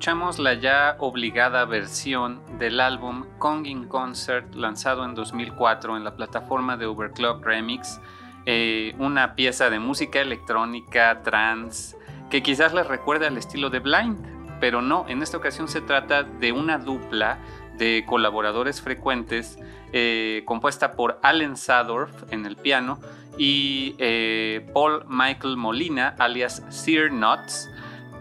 Escuchamos 0.00 0.38
la 0.38 0.54
ya 0.54 0.96
obligada 0.98 1.66
versión 1.66 2.40
del 2.58 2.80
álbum 2.80 3.26
Kong 3.36 3.66
in 3.66 3.86
Concert 3.86 4.54
lanzado 4.54 5.04
en 5.04 5.14
2004 5.14 5.94
en 5.94 6.04
la 6.04 6.16
plataforma 6.16 6.78
de 6.78 6.86
Overclock 6.86 7.44
Remix, 7.44 8.00
eh, 8.46 8.94
una 8.98 9.34
pieza 9.34 9.68
de 9.68 9.78
música 9.78 10.22
electrónica, 10.22 11.20
trance, 11.22 11.98
que 12.30 12.42
quizás 12.42 12.72
les 12.72 12.86
recuerde 12.86 13.26
al 13.26 13.36
estilo 13.36 13.68
de 13.68 13.80
Blind, 13.80 14.16
pero 14.58 14.80
no, 14.80 15.04
en 15.06 15.22
esta 15.22 15.36
ocasión 15.36 15.68
se 15.68 15.82
trata 15.82 16.22
de 16.22 16.50
una 16.50 16.78
dupla 16.78 17.36
de 17.76 18.02
colaboradores 18.08 18.80
frecuentes 18.80 19.58
eh, 19.92 20.44
compuesta 20.46 20.92
por 20.92 21.20
Allen 21.22 21.58
Sadorf 21.58 22.32
en 22.32 22.46
el 22.46 22.56
piano 22.56 22.98
y 23.36 23.96
eh, 23.98 24.66
Paul 24.72 25.04
Michael 25.08 25.58
Molina, 25.58 26.14
alias 26.18 26.62
Sir 26.70 27.12
Nuts, 27.12 27.68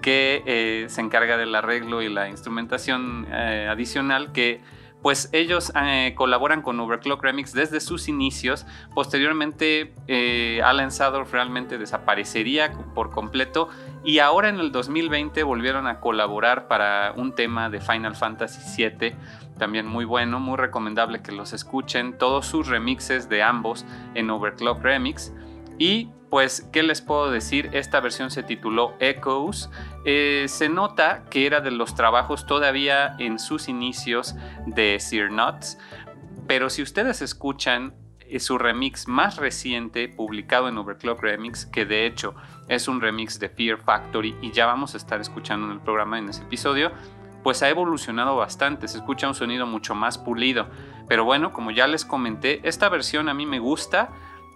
que 0.01 0.43
eh, 0.45 0.85
se 0.89 1.01
encarga 1.01 1.37
del 1.37 1.53
arreglo 1.55 2.01
y 2.01 2.09
la 2.09 2.29
instrumentación 2.29 3.27
eh, 3.31 3.67
adicional 3.69 4.31
que 4.31 4.61
pues 5.01 5.29
ellos 5.31 5.71
eh, 5.81 6.13
colaboran 6.17 6.61
con 6.61 6.77
Overclock 6.77 7.23
Remix 7.23 7.53
desde 7.53 7.79
sus 7.79 8.09
inicios. 8.09 8.65
Posteriormente, 8.93 9.93
Alan 10.61 10.91
Sadorf 10.91 11.31
realmente 11.31 11.77
desaparecería 11.77 12.73
por 12.93 13.09
completo 13.09 13.69
y 14.03 14.19
ahora 14.19 14.49
en 14.49 14.59
el 14.59 14.73
2020 14.73 15.41
volvieron 15.43 15.87
a 15.87 16.01
colaborar 16.01 16.67
para 16.67 17.13
un 17.15 17.33
tema 17.33 17.69
de 17.69 17.79
Final 17.79 18.13
Fantasy 18.13 18.89
VII, 18.89 19.15
también 19.57 19.87
muy 19.87 20.03
bueno, 20.03 20.41
muy 20.41 20.57
recomendable 20.57 21.21
que 21.21 21.31
los 21.31 21.53
escuchen, 21.53 22.17
todos 22.17 22.45
sus 22.45 22.67
remixes 22.67 23.29
de 23.29 23.41
ambos 23.41 23.85
en 24.15 24.29
Overclock 24.29 24.83
Remix. 24.83 25.31
Y 25.77 26.09
pues, 26.29 26.67
¿qué 26.71 26.83
les 26.83 27.01
puedo 27.01 27.31
decir? 27.31 27.69
Esta 27.73 27.99
versión 27.99 28.29
se 28.31 28.43
tituló 28.43 28.93
Echoes. 28.99 29.69
Eh, 30.05 30.45
se 30.47 30.69
nota 30.69 31.23
que 31.29 31.45
era 31.45 31.61
de 31.61 31.71
los 31.71 31.95
trabajos 31.95 32.45
todavía 32.45 33.15
en 33.17 33.39
sus 33.39 33.67
inicios 33.67 34.35
de 34.65 34.99
Sir 34.99 35.31
Nuts, 35.31 35.77
pero 36.47 36.69
si 36.69 36.81
ustedes 36.81 37.21
escuchan 37.21 37.93
eh, 38.21 38.39
su 38.39 38.57
remix 38.57 39.07
más 39.07 39.37
reciente 39.37 40.07
publicado 40.07 40.67
en 40.67 40.77
Overclock 40.77 41.21
Remix, 41.21 41.65
que 41.65 41.85
de 41.85 42.05
hecho 42.05 42.35
es 42.67 42.87
un 42.87 43.01
remix 43.01 43.39
de 43.39 43.49
Fear 43.49 43.77
Factory 43.77 44.35
y 44.41 44.51
ya 44.51 44.67
vamos 44.67 44.93
a 44.93 44.97
estar 44.97 45.19
escuchando 45.19 45.65
en 45.67 45.73
el 45.73 45.79
programa 45.79 46.19
en 46.19 46.29
ese 46.29 46.43
episodio, 46.43 46.91
pues 47.43 47.63
ha 47.63 47.69
evolucionado 47.69 48.35
bastante, 48.35 48.87
se 48.87 48.97
escucha 48.97 49.27
un 49.27 49.33
sonido 49.33 49.65
mucho 49.65 49.95
más 49.95 50.17
pulido. 50.17 50.67
Pero 51.07 51.25
bueno, 51.25 51.53
como 51.53 51.71
ya 51.71 51.87
les 51.87 52.05
comenté, 52.05 52.67
esta 52.67 52.89
versión 52.89 53.29
a 53.29 53.33
mí 53.33 53.45
me 53.45 53.59
gusta, 53.59 54.09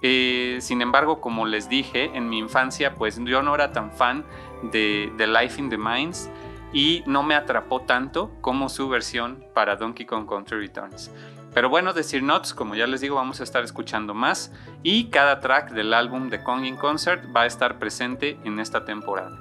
eh, 0.06 0.58
sin 0.60 0.82
embargo, 0.82 1.22
como 1.22 1.46
les 1.46 1.70
dije, 1.70 2.12
en 2.13 2.30
mi 2.30 2.38
infancia, 2.38 2.94
pues 2.96 3.18
yo 3.24 3.42
no 3.42 3.56
era 3.56 3.72
tan 3.72 3.89
fan 3.89 4.26
de, 4.62 5.12
Life 5.18 5.60
in 5.60 5.70
the 5.70 5.78
Mines 5.78 6.30
y 6.74 7.04
no 7.06 7.24
me 7.24 7.36
atrapó 7.36 7.82
tanto 7.82 8.30
como 8.42 8.68
su 8.68 8.89
versión 8.89 9.46
para 9.54 9.78
Donkey 9.78 10.06
Kong 10.06 10.28
Country 10.28 10.60
Returns. 10.60 11.10
Pero 11.54 11.70
bueno, 11.70 11.94
decir 11.94 12.22
como 12.54 12.76
ya 12.76 12.86
les 12.86 13.00
digo, 13.00 13.16
vamos 13.16 13.39
a 13.39 13.44
estar 13.44 13.63
escuchando 13.63 14.13
más 14.13 14.52
y 14.82 15.06
cada 15.06 15.39
track 15.39 15.72
del 15.72 15.94
álbum 15.94 16.30
de 16.30 16.44
Kong 16.44 16.66
in 16.66 16.76
Concert 16.76 17.24
va 17.34 17.44
a 17.44 17.46
estar 17.46 17.80
presente 17.80 18.38
en 18.44 18.60
esta 18.60 18.84
temporada. 18.84 19.38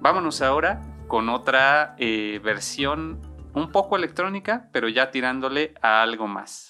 Vámonos 0.00 0.40
ahora 0.40 0.82
con 1.08 1.28
otra 1.28 1.96
eh, 1.98 2.40
versión 2.44 3.20
un 3.54 3.72
poco 3.72 3.96
electrónica, 3.96 4.68
pero 4.70 4.88
ya 4.88 5.10
tirándole 5.10 5.74
a 5.82 6.02
algo 6.02 6.28
más. 6.28 6.69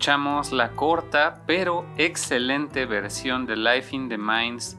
Escuchamos 0.00 0.50
la 0.50 0.70
corta 0.70 1.42
pero 1.46 1.84
excelente 1.98 2.86
versión 2.86 3.44
de 3.44 3.54
Life 3.54 3.94
in 3.94 4.08
the 4.08 4.16
Mines 4.16 4.78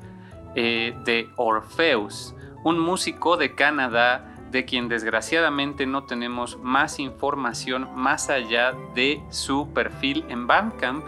eh, 0.56 0.96
de 1.06 1.30
Orpheus, 1.36 2.34
un 2.64 2.80
músico 2.80 3.38
de 3.38 3.54
Canadá 3.54 4.36
de 4.50 4.66
quien 4.66 4.90
desgraciadamente 4.90 5.86
no 5.86 6.06
tenemos 6.06 6.58
más 6.58 6.98
información 6.98 7.88
más 7.96 8.32
allá 8.32 8.74
de 8.96 9.22
su 9.30 9.72
perfil 9.72 10.26
en 10.28 10.48
Bandcamp, 10.48 11.06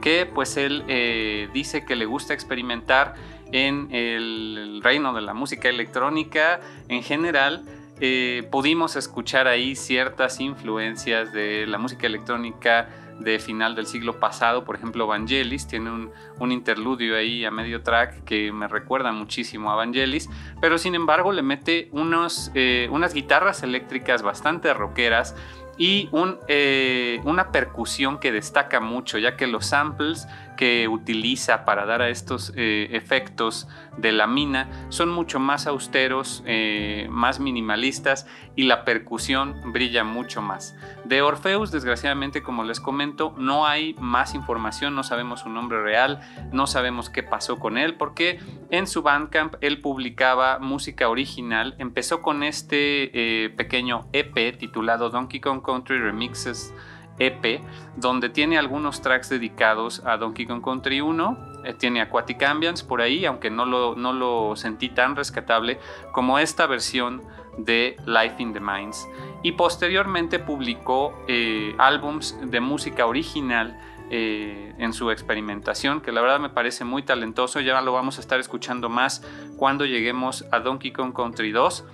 que 0.00 0.26
pues 0.32 0.56
él 0.56 0.84
eh, 0.86 1.48
dice 1.52 1.84
que 1.84 1.96
le 1.96 2.06
gusta 2.06 2.34
experimentar 2.34 3.14
en 3.50 3.92
el 3.92 4.80
reino 4.80 5.12
de 5.12 5.22
la 5.22 5.34
música 5.34 5.68
electrónica 5.68 6.60
en 6.86 7.02
general, 7.02 7.64
eh, 7.98 8.46
pudimos 8.52 8.94
escuchar 8.94 9.48
ahí 9.48 9.74
ciertas 9.74 10.38
influencias 10.38 11.32
de 11.32 11.66
la 11.66 11.78
música 11.78 12.06
electrónica 12.06 13.05
de 13.18 13.38
final 13.38 13.74
del 13.74 13.86
siglo 13.86 14.20
pasado, 14.20 14.64
por 14.64 14.76
ejemplo 14.76 15.06
Vangelis, 15.06 15.66
tiene 15.66 15.90
un, 15.90 16.52
interludio 16.52 17.16
ahí 17.16 17.44
a 17.44 17.50
medio 17.50 17.82
track 17.82 18.24
que 18.24 18.52
me 18.52 18.68
recuerda 18.68 19.12
muchísimo 19.12 19.70
a 19.70 19.74
Vangelis, 19.74 20.28
pero 20.60 20.78
sin 20.78 20.94
embargo 20.94 21.32
le 21.32 21.42
mete 21.42 21.88
unos, 21.92 22.50
eh, 22.54 22.88
unas 22.90 23.14
guitarras 23.14 23.62
eléctricas 23.62 24.22
bastante 24.22 24.72
rockeras 24.74 25.34
y 25.78 26.08
eh, 26.48 27.20
una 27.24 27.52
percusión 27.52 28.18
que 28.18 28.32
destaca 28.32 28.80
mucho, 28.80 29.18
ya 29.18 29.36
que 29.36 29.46
los 29.46 29.66
samples 29.66 30.26
que 30.56 30.88
utiliza 30.88 31.64
para 31.64 31.86
dar 31.86 32.02
a 32.02 32.08
estos 32.08 32.52
eh, 32.56 32.88
efectos 32.92 33.68
de 33.96 34.12
la 34.12 34.26
mina 34.26 34.68
son 34.88 35.08
mucho 35.08 35.38
más 35.38 35.66
austeros, 35.66 36.42
eh, 36.46 37.06
más 37.10 37.40
minimalistas 37.40 38.26
y 38.54 38.64
la 38.64 38.84
percusión 38.84 39.72
brilla 39.72 40.04
mucho 40.04 40.42
más. 40.42 40.76
De 41.04 41.22
Orpheus, 41.22 41.70
desgraciadamente, 41.70 42.42
como 42.42 42.64
les 42.64 42.80
comento, 42.80 43.34
no 43.38 43.66
hay 43.66 43.94
más 43.98 44.34
información, 44.34 44.94
no 44.94 45.02
sabemos 45.02 45.40
su 45.40 45.48
nombre 45.48 45.82
real, 45.82 46.20
no 46.52 46.66
sabemos 46.66 47.10
qué 47.10 47.22
pasó 47.22 47.58
con 47.58 47.78
él, 47.78 47.94
porque 47.94 48.40
en 48.70 48.86
su 48.86 49.02
Bandcamp 49.02 49.54
él 49.60 49.80
publicaba 49.80 50.58
música 50.58 51.08
original, 51.08 51.74
empezó 51.78 52.22
con 52.22 52.42
este 52.42 53.44
eh, 53.44 53.50
pequeño 53.50 54.08
EP 54.12 54.56
titulado 54.58 55.10
Donkey 55.10 55.40
Kong 55.40 55.62
Country 55.62 55.98
Remixes 55.98 56.72
EP, 57.18 57.60
donde 57.96 58.28
tiene 58.28 58.58
algunos 58.58 59.00
tracks 59.00 59.28
dedicados 59.28 60.02
a 60.04 60.16
Donkey 60.16 60.46
Kong 60.46 60.62
Country 60.62 61.00
1, 61.00 61.56
eh, 61.66 61.74
tiene 61.74 62.00
Aquatic 62.00 62.42
Ambience 62.44 62.84
por 62.84 63.00
ahí, 63.00 63.24
aunque 63.24 63.50
no 63.50 63.66
lo, 63.66 63.96
no 63.96 64.12
lo 64.12 64.54
sentí 64.54 64.88
tan 64.88 65.16
rescatable 65.16 65.80
como 66.12 66.38
esta 66.38 66.66
versión 66.66 67.22
de 67.58 67.96
Life 68.06 68.36
in 68.38 68.52
the 68.52 68.60
Mines. 68.60 69.08
Y 69.42 69.52
posteriormente 69.52 70.38
publicó 70.38 71.12
eh, 71.26 71.74
álbums 71.78 72.38
de 72.40 72.60
música 72.60 73.06
original 73.06 73.80
eh, 74.10 74.74
en 74.78 74.92
su 74.92 75.10
experimentación, 75.10 76.00
que 76.00 76.12
la 76.12 76.20
verdad 76.20 76.38
me 76.38 76.50
parece 76.50 76.84
muy 76.84 77.02
talentoso. 77.02 77.60
Ya 77.60 77.80
lo 77.80 77.92
vamos 77.92 78.18
a 78.18 78.20
estar 78.20 78.38
escuchando 78.38 78.88
más 78.88 79.24
cuando 79.56 79.84
lleguemos 79.84 80.44
a 80.52 80.60
Donkey 80.60 80.92
Kong 80.92 81.12
Country 81.12 81.50
2. 81.50 81.84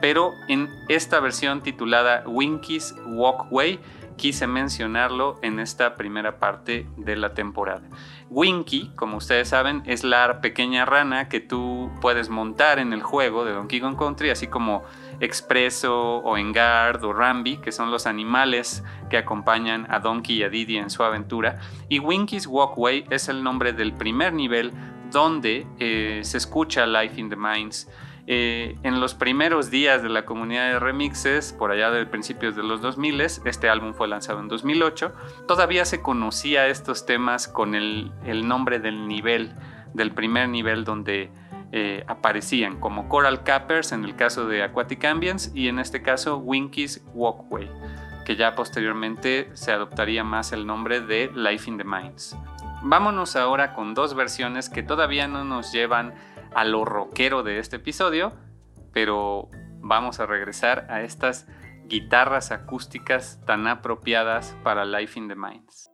pero 0.00 0.32
en 0.48 0.68
esta 0.88 1.20
versión 1.20 1.60
titulada 1.60 2.24
Winky's 2.26 2.94
Walkway, 3.06 3.78
quise 4.20 4.46
mencionarlo 4.46 5.38
en 5.40 5.60
esta 5.60 5.96
primera 5.96 6.38
parte 6.38 6.86
de 6.98 7.16
la 7.16 7.32
temporada. 7.32 7.88
Winky, 8.28 8.92
como 8.94 9.16
ustedes 9.16 9.48
saben, 9.48 9.82
es 9.86 10.04
la 10.04 10.42
pequeña 10.42 10.84
rana 10.84 11.30
que 11.30 11.40
tú 11.40 11.90
puedes 12.02 12.28
montar 12.28 12.78
en 12.78 12.92
el 12.92 13.02
juego 13.02 13.46
de 13.46 13.52
Donkey 13.52 13.80
Kong 13.80 13.96
Country, 13.96 14.28
así 14.28 14.46
como 14.46 14.82
Expresso 15.20 16.18
o 16.18 16.36
Engard 16.36 17.02
o 17.02 17.14
Rambi, 17.14 17.56
que 17.56 17.72
son 17.72 17.90
los 17.90 18.06
animales 18.06 18.84
que 19.08 19.16
acompañan 19.16 19.86
a 19.88 20.00
Donkey 20.00 20.36
y 20.36 20.42
a 20.42 20.50
Diddy 20.50 20.76
en 20.76 20.90
su 20.90 21.02
aventura. 21.02 21.58
Y 21.88 21.98
Winky's 21.98 22.46
Walkway 22.46 23.06
es 23.08 23.30
el 23.30 23.42
nombre 23.42 23.72
del 23.72 23.94
primer 23.94 24.34
nivel 24.34 24.70
donde 25.10 25.66
eh, 25.78 26.20
se 26.24 26.36
escucha 26.36 26.86
Life 26.86 27.18
in 27.18 27.30
the 27.30 27.36
Mines 27.36 27.88
eh, 28.32 28.76
en 28.84 29.00
los 29.00 29.14
primeros 29.16 29.72
días 29.72 30.04
de 30.04 30.08
la 30.08 30.24
comunidad 30.24 30.70
de 30.70 30.78
remixes, 30.78 31.52
por 31.52 31.72
allá 31.72 31.90
de 31.90 32.06
principios 32.06 32.54
de 32.54 32.62
los 32.62 32.80
2000, 32.80 33.22
este 33.22 33.68
álbum 33.68 33.92
fue 33.92 34.06
lanzado 34.06 34.38
en 34.38 34.46
2008, 34.46 35.12
todavía 35.48 35.84
se 35.84 36.00
conocía 36.00 36.68
estos 36.68 37.06
temas 37.06 37.48
con 37.48 37.74
el, 37.74 38.12
nombre 38.46 38.78
del 38.78 39.08
nivel, 39.08 39.52
del 39.94 40.12
primer 40.12 40.48
nivel 40.48 40.84
donde 40.84 41.32
eh, 41.72 42.04
aparecían, 42.06 42.78
como 42.78 43.08
Coral 43.08 43.42
Cappers 43.42 43.90
en 43.90 44.04
el 44.04 44.14
caso 44.14 44.46
de 44.46 44.62
Aquatic 44.62 45.04
Ambience 45.06 45.50
y 45.52 45.66
en 45.66 45.80
este 45.80 46.00
caso 46.00 46.36
Winky's 46.36 47.02
Walkway, 47.12 47.68
que 48.24 48.36
ya 48.36 48.54
posteriormente 48.54 49.50
se 49.54 49.72
adoptaría 49.72 50.22
más 50.22 50.52
el 50.52 50.68
nombre 50.68 51.00
de 51.00 51.32
Life 51.34 51.68
in 51.68 51.78
the 51.78 51.84
Mines. 51.84 52.36
Vámonos 52.82 53.34
ahora 53.34 53.74
con 53.74 53.92
dos 53.92 54.14
versiones 54.14 54.70
que 54.70 54.84
todavía 54.84 55.26
no 55.26 55.44
nos 55.44 55.72
llevan 55.72 56.14
a 56.54 56.64
lo 56.64 56.84
rockero 56.84 57.42
de 57.42 57.58
este 57.58 57.76
episodio, 57.76 58.32
pero 58.92 59.48
vamos 59.80 60.20
a 60.20 60.26
regresar 60.26 60.86
a 60.90 61.02
estas 61.02 61.46
guitarras 61.86 62.52
acústicas 62.52 63.40
tan 63.46 63.66
apropiadas 63.66 64.56
para 64.62 64.84
Life 64.84 65.18
in 65.18 65.28
the 65.28 65.34
Mines. 65.34 65.89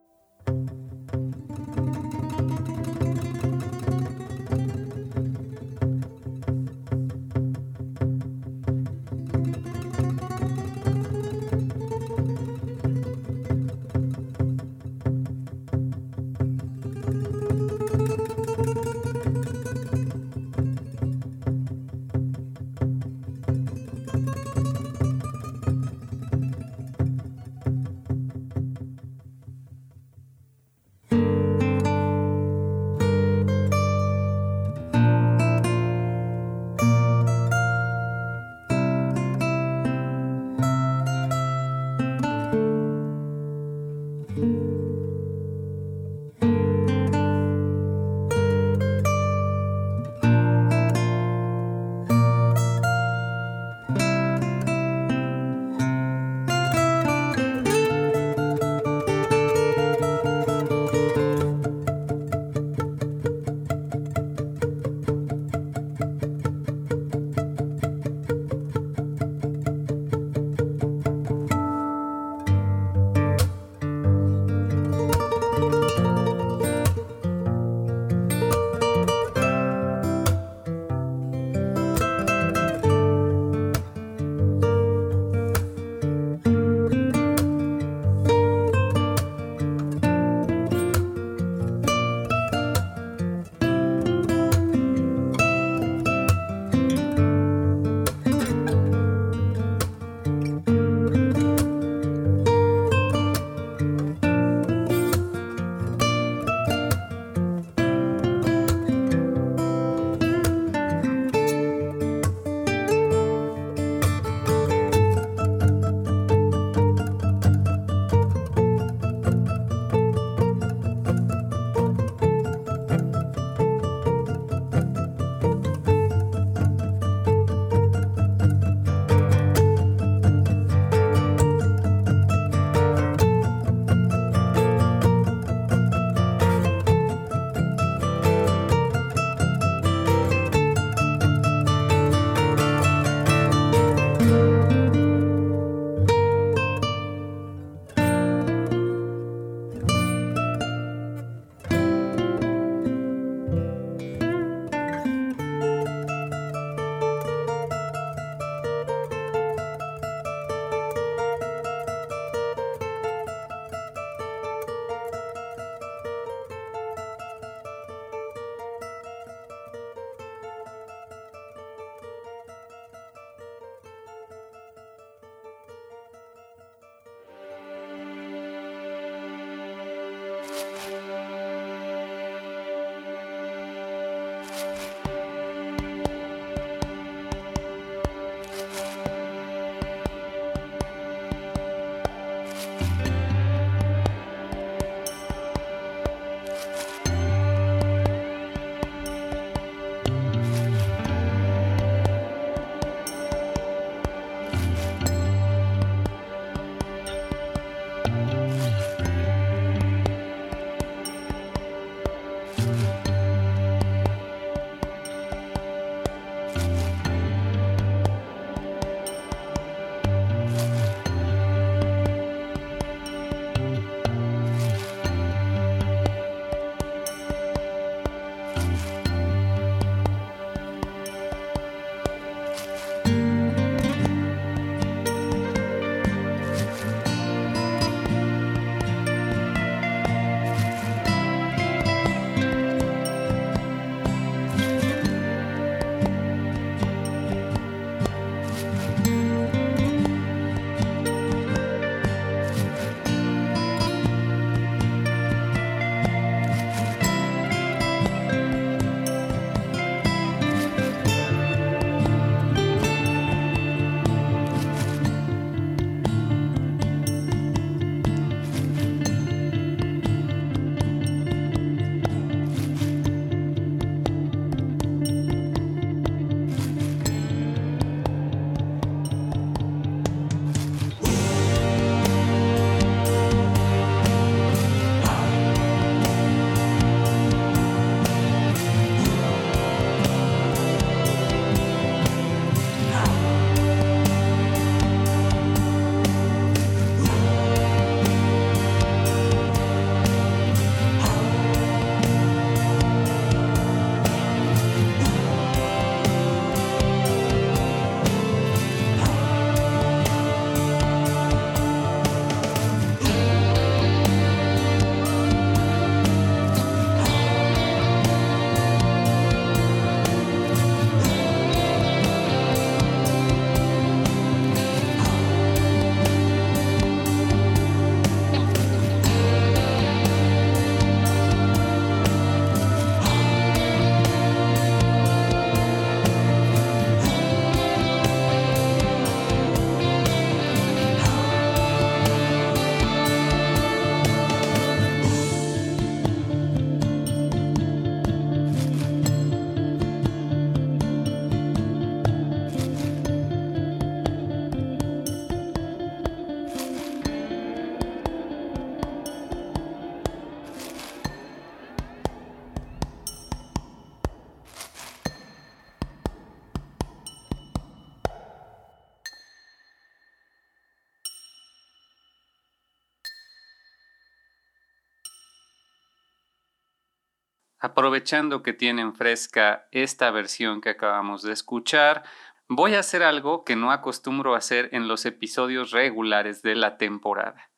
Aprovechando 377.76 378.42
que 378.42 378.54
tienen 378.54 378.94
fresca 378.94 379.68
esta 379.70 380.10
versión 380.10 380.62
que 380.62 380.70
acabamos 380.70 381.20
de 381.20 381.34
escuchar, 381.34 382.04
voy 382.48 382.74
a 382.74 382.78
hacer 382.78 383.02
algo 383.02 383.44
que 383.44 383.54
no 383.54 383.70
acostumbro 383.70 384.34
a 384.34 384.38
hacer 384.38 384.70
en 384.72 384.88
los 384.88 385.04
episodios 385.04 385.72
regulares 385.72 386.40
de 386.40 386.54
la 386.54 386.78
temporada. 386.78 387.50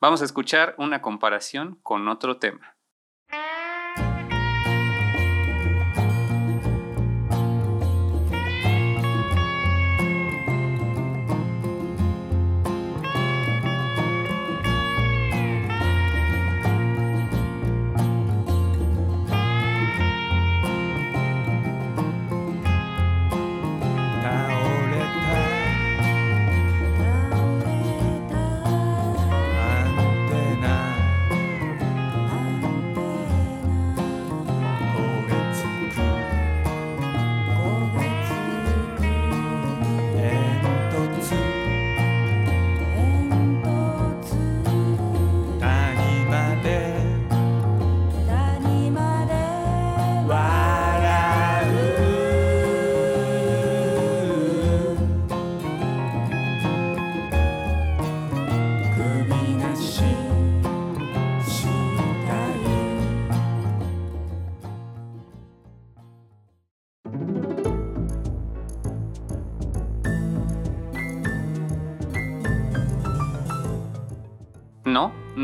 Vamos 0.00 0.22
a 0.22 0.26
escuchar 0.26 0.76
una 0.78 1.02
comparación 1.02 1.80
con 1.82 2.06
otro 2.06 2.36
tema. 2.36 2.73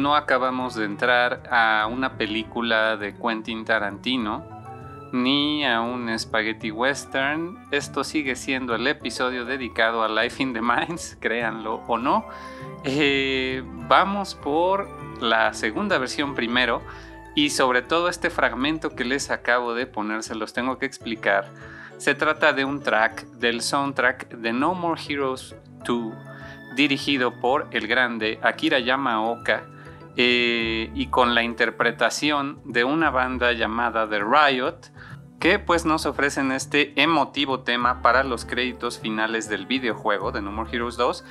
No, 0.01 0.17
acabamos 0.17 0.77
de 0.77 0.87
entrar 0.87 1.43
a 1.51 1.87
una 1.87 2.17
película 2.17 2.97
de 2.97 3.15
Quentin 3.15 3.67
Tarantino 3.67 4.47
ni 5.13 5.67
a 5.67 5.83
un 5.83 6.19
spaghetti 6.19 6.71
western. 6.71 7.59
Esto 7.71 8.03
sigue 8.03 8.35
siendo 8.35 8.75
el 8.75 8.87
episodio 8.87 9.45
dedicado 9.45 10.03
a 10.03 10.09
Life 10.09 10.43
in 10.43 10.55
the 10.55 10.63
Mines, 10.63 11.19
créanlo 11.21 11.83
o 11.87 11.99
no. 11.99 12.25
Eh, 12.83 13.63
vamos 13.67 14.35
por 14.35 14.89
la 15.21 15.53
segunda 15.53 15.99
versión 15.99 16.35
primero 16.35 16.81
y 17.35 17.51
sobre 17.51 17.83
todo 17.83 18.09
este 18.09 18.31
fragmento 18.31 18.97
que 18.97 19.05
les 19.05 19.31
acabo 19.31 19.75
de 19.75 19.85
poner, 19.85 20.23
se 20.23 20.35
los 20.35 20.55
tengo 20.55 20.79
que 20.79 20.87
explicar. 20.87 21.45
Se 21.99 22.15
trata 22.15 22.55
de 22.55 22.65
un 22.65 22.83
track 22.83 23.27
del 23.33 23.61
soundtrack 23.61 24.31
de 24.31 24.55
No 24.55 24.73
More 24.73 24.99
Heroes 25.07 25.55
2 25.85 26.15
dirigido 26.75 27.39
por 27.39 27.69
el 27.73 27.87
grande 27.87 28.39
Akira 28.43 28.79
Yamaoka 28.79 29.65
eh, 30.23 30.91
y 30.95 31.07
con 31.07 31.35
la 31.35 31.43
interpretación 31.43 32.61
de 32.67 32.85
una 32.85 33.09
banda 33.09 33.53
llamada 33.53 34.07
The 34.07 34.19
Riot, 34.19 34.93
que 35.39 35.59
pues 35.59 35.87
nos 35.87 36.05
ofrecen 36.05 36.53
este 36.53 36.93
emotivo 37.01 37.61
tema 37.61 38.03
para 38.03 38.23
los 38.23 38.45
créditos 38.45 38.99
finales 38.99 39.49
del 39.49 39.65
videojuego 39.65 40.31
de 40.31 40.43
No 40.43 40.53
More 40.53 40.69
Heroes 40.71 40.99
2, 40.99 41.25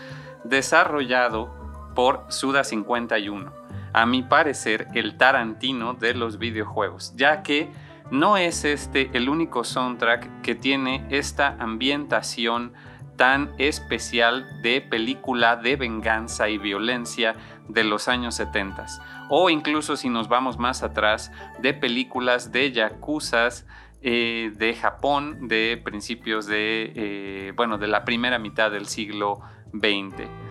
desarrollado 0.44 1.54
por 1.94 2.26
Suda 2.30 2.64
51. 2.64 3.54
A 3.94 4.08
mi 4.08 4.24
parecer, 4.24 4.88
el 4.96 5.18
Tarantino 5.18 5.94
de 5.94 6.16
los 6.16 6.40
videojuegos, 6.40 7.14
ya 7.16 7.44
que 7.44 7.70
no 8.10 8.38
es 8.38 8.66
este 8.66 9.12
el 9.14 9.30
único 9.30 9.66
soundtrack 9.66 10.42
que 10.42 10.56
tiene 10.56 11.06
esta 11.12 11.56
ambientación 11.60 12.74
tan 13.18 13.52
especial 13.60 14.48
de 14.64 14.82
película 14.82 15.58
de 15.58 15.76
venganza 15.76 16.50
y 16.50 16.58
violencia 16.58 17.36
de 17.70 17.84
los 17.84 18.08
años 18.08 18.36
70 18.36 18.86
o 19.30 19.50
incluso 19.50 19.96
si 19.96 20.10
nos 20.10 20.28
vamos 20.28 20.58
más 20.58 20.84
atrás 20.84 21.32
de 21.60 21.74
películas 21.74 22.52
de 22.52 22.72
yakuzas 22.72 23.66
eh, 24.02 24.52
de 24.56 24.76
Japón 24.76 25.48
de 25.48 25.80
principios 25.84 26.46
de 26.46 26.92
eh, 26.96 27.54
bueno 27.56 27.78
de 27.78 27.88
la 27.88 28.04
primera 28.04 28.40
mitad 28.40 28.72
del 28.72 28.88
siglo 28.88 29.40
XX 29.74 30.49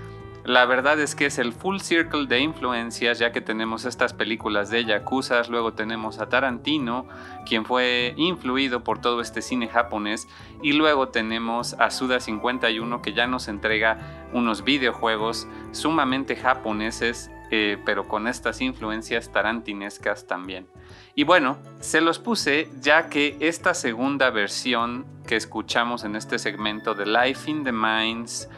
la 0.48 0.64
verdad 0.64 0.98
es 0.98 1.14
que 1.14 1.26
es 1.26 1.38
el 1.38 1.52
full 1.52 1.76
circle 1.80 2.26
de 2.26 2.40
influencias, 2.40 3.18
ya 3.18 3.32
que 3.32 3.42
tenemos 3.42 3.84
estas 3.84 4.14
películas 4.14 4.70
de 4.70 4.82
Yakuza, 4.86 5.42
luego 5.50 5.74
tenemos 5.74 6.20
a 6.20 6.30
Tarantino, 6.30 7.06
quien 7.44 7.66
fue 7.66 8.14
influido 8.16 8.82
por 8.82 8.98
todo 8.98 9.20
este 9.20 9.42
cine 9.42 9.68
japonés, 9.68 10.26
y 10.62 10.72
luego 10.72 11.08
tenemos 11.10 11.74
a 11.74 11.90
Suda 11.90 12.18
51, 12.18 13.02
que 13.02 13.12
ya 13.12 13.26
nos 13.26 13.46
entrega 13.46 14.30
unos 14.32 14.64
videojuegos 14.64 15.46
sumamente 15.72 16.34
japoneses, 16.34 17.30
eh, 17.50 17.76
pero 17.84 18.08
con 18.08 18.26
estas 18.26 18.62
influencias 18.62 19.30
tarantinescas 19.30 20.26
también. 20.26 20.66
Y 21.14 21.24
bueno, 21.24 21.58
se 21.80 22.00
los 22.00 22.18
puse 22.18 22.70
ya 22.80 23.10
que 23.10 23.36
esta 23.40 23.74
segunda 23.74 24.30
versión 24.30 25.04
que 25.26 25.36
escuchamos 25.36 26.04
en 26.04 26.16
este 26.16 26.38
segmento 26.38 26.94
de 26.94 27.04
Life 27.04 27.50
in 27.50 27.64
the 27.64 27.72
Minds, 27.72 28.48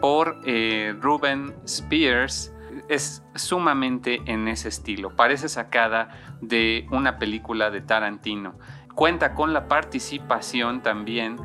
por 0.00 0.38
eh, 0.44 0.94
Ruben 1.00 1.54
Spears 1.64 2.52
es 2.88 3.22
sumamente 3.34 4.20
en 4.26 4.48
ese 4.48 4.68
estilo. 4.68 5.14
Parece 5.16 5.48
sacada 5.48 6.10
de 6.40 6.86
una 6.90 7.18
película 7.18 7.70
de 7.70 7.80
Tarantino. 7.80 8.54
Cuenta 8.94 9.34
con 9.34 9.52
la 9.52 9.68
participación 9.68 10.82
también 10.82 11.36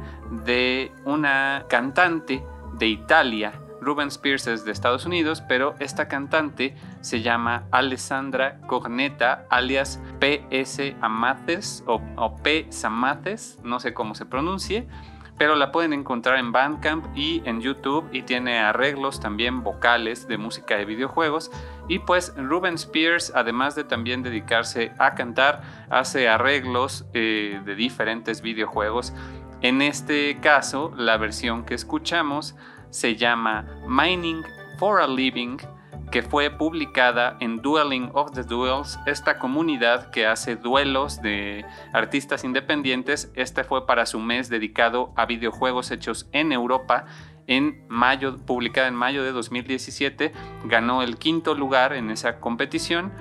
de 0.45 0.91
una 1.05 1.65
cantante 1.69 2.43
de 2.77 2.87
Italia. 2.87 3.53
Ruben 3.81 4.09
Spears 4.09 4.45
es 4.47 4.63
de 4.63 4.71
Estados 4.71 5.05
Unidos, 5.05 5.41
pero 5.41 5.75
esta 5.79 6.07
cantante 6.07 6.75
se 7.01 7.21
llama 7.21 7.63
Alessandra 7.71 8.61
Cogneta, 8.67 9.47
alias 9.49 9.99
P.S. 10.19 10.95
Amates 11.01 11.83
o, 11.87 11.99
o 12.15 12.35
P. 12.37 12.67
Samates, 12.69 13.59
no 13.63 13.79
sé 13.79 13.93
cómo 13.93 14.13
se 14.13 14.25
pronuncie 14.25 14.87
pero 15.41 15.55
la 15.55 15.71
pueden 15.71 15.91
encontrar 15.91 16.37
en 16.37 16.51
Bandcamp 16.51 17.17
y 17.17 17.41
en 17.45 17.61
YouTube 17.61 18.07
y 18.11 18.21
tiene 18.21 18.59
arreglos 18.59 19.19
también 19.19 19.63
vocales 19.63 20.27
de 20.27 20.37
música 20.37 20.77
de 20.77 20.85
videojuegos. 20.85 21.49
Y 21.87 21.97
pues 21.97 22.31
Ruben 22.37 22.75
Spears, 22.75 23.31
además 23.33 23.73
de 23.73 23.83
también 23.83 24.21
dedicarse 24.21 24.91
a 24.99 25.15
cantar, 25.15 25.63
hace 25.89 26.29
arreglos 26.29 27.05
eh, 27.15 27.59
de 27.65 27.73
diferentes 27.73 28.43
videojuegos. 28.43 29.13
En 29.61 29.81
este 29.81 30.37
caso, 30.41 30.93
la 30.95 31.17
versión 31.17 31.65
que 31.65 31.73
escuchamos 31.73 32.53
se 32.91 33.15
llama 33.15 33.65
Mining 33.87 34.43
for 34.77 35.01
a 35.01 35.07
Living 35.07 35.57
que 36.11 36.21
fue 36.21 36.49
publicada 36.49 37.37
en 37.39 37.61
Dueling 37.61 38.09
of 38.13 38.31
the 38.31 38.43
Duels, 38.43 38.99
esta 39.05 39.39
comunidad 39.39 40.11
que 40.11 40.27
hace 40.27 40.57
duelos 40.57 41.21
de 41.21 41.65
artistas 41.93 42.43
independientes. 42.43 43.31
Este 43.35 43.63
fue 43.63 43.87
para 43.87 44.05
su 44.05 44.19
mes 44.19 44.49
dedicado 44.49 45.13
a 45.15 45.25
videojuegos 45.25 45.89
hechos 45.89 46.27
en 46.33 46.51
Europa. 46.51 47.05
En 47.47 47.85
mayo, 47.87 48.37
publicada 48.45 48.89
en 48.89 48.95
mayo 48.95 49.23
de 49.23 49.31
2017, 49.31 50.33
ganó 50.65 51.01
el 51.01 51.17
quinto 51.17 51.55
lugar 51.55 51.93
en 51.93 52.11
esa 52.11 52.41
competición 52.41 53.13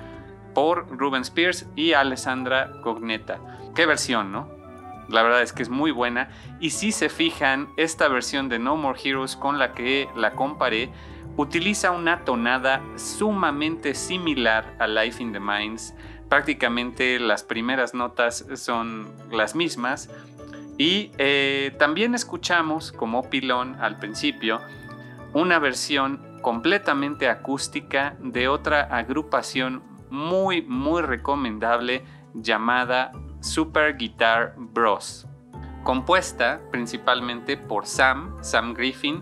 por 0.53 0.87
Ruben 0.89 1.21
Spears 1.21 1.67
y 1.77 1.93
Alessandra 1.93 2.73
Cogneta. 2.83 3.39
Qué 3.73 3.85
versión, 3.85 4.33
¿no? 4.33 4.49
La 5.07 5.23
verdad 5.23 5.41
es 5.41 5.53
que 5.53 5.63
es 5.63 5.69
muy 5.69 5.91
buena. 5.91 6.29
Y 6.59 6.71
si 6.71 6.91
se 6.91 7.07
fijan, 7.07 7.69
esta 7.77 8.09
versión 8.09 8.49
de 8.49 8.59
No 8.59 8.75
More 8.75 8.99
Heroes 9.01 9.37
con 9.37 9.59
la 9.59 9.73
que 9.73 10.09
la 10.15 10.31
comparé, 10.31 10.91
utiliza 11.37 11.91
una 11.91 12.23
tonada 12.25 12.81
sumamente 12.95 13.93
similar 13.95 14.75
a 14.79 14.87
Life 14.87 15.21
in 15.21 15.31
the 15.31 15.39
Mines. 15.39 15.95
Prácticamente 16.29 17.19
las 17.19 17.43
primeras 17.43 17.93
notas 17.93 18.45
son 18.55 19.11
las 19.31 19.55
mismas. 19.55 20.09
Y 20.77 21.11
eh, 21.17 21.75
también 21.77 22.15
escuchamos 22.15 22.91
como 22.91 23.29
pilón 23.29 23.75
al 23.79 23.97
principio 23.99 24.59
una 25.33 25.59
versión 25.59 26.39
completamente 26.41 27.29
acústica 27.29 28.15
de 28.19 28.47
otra 28.47 28.81
agrupación 28.81 29.83
muy 30.09 30.61
muy 30.61 31.01
recomendable 31.01 32.03
llamada 32.33 33.11
Super 33.39 33.97
Guitar 33.97 34.55
Bros, 34.57 35.27
compuesta 35.83 36.61
principalmente 36.71 37.57
por 37.57 37.85
Sam, 37.85 38.37
Sam 38.41 38.73
Griffin, 38.73 39.21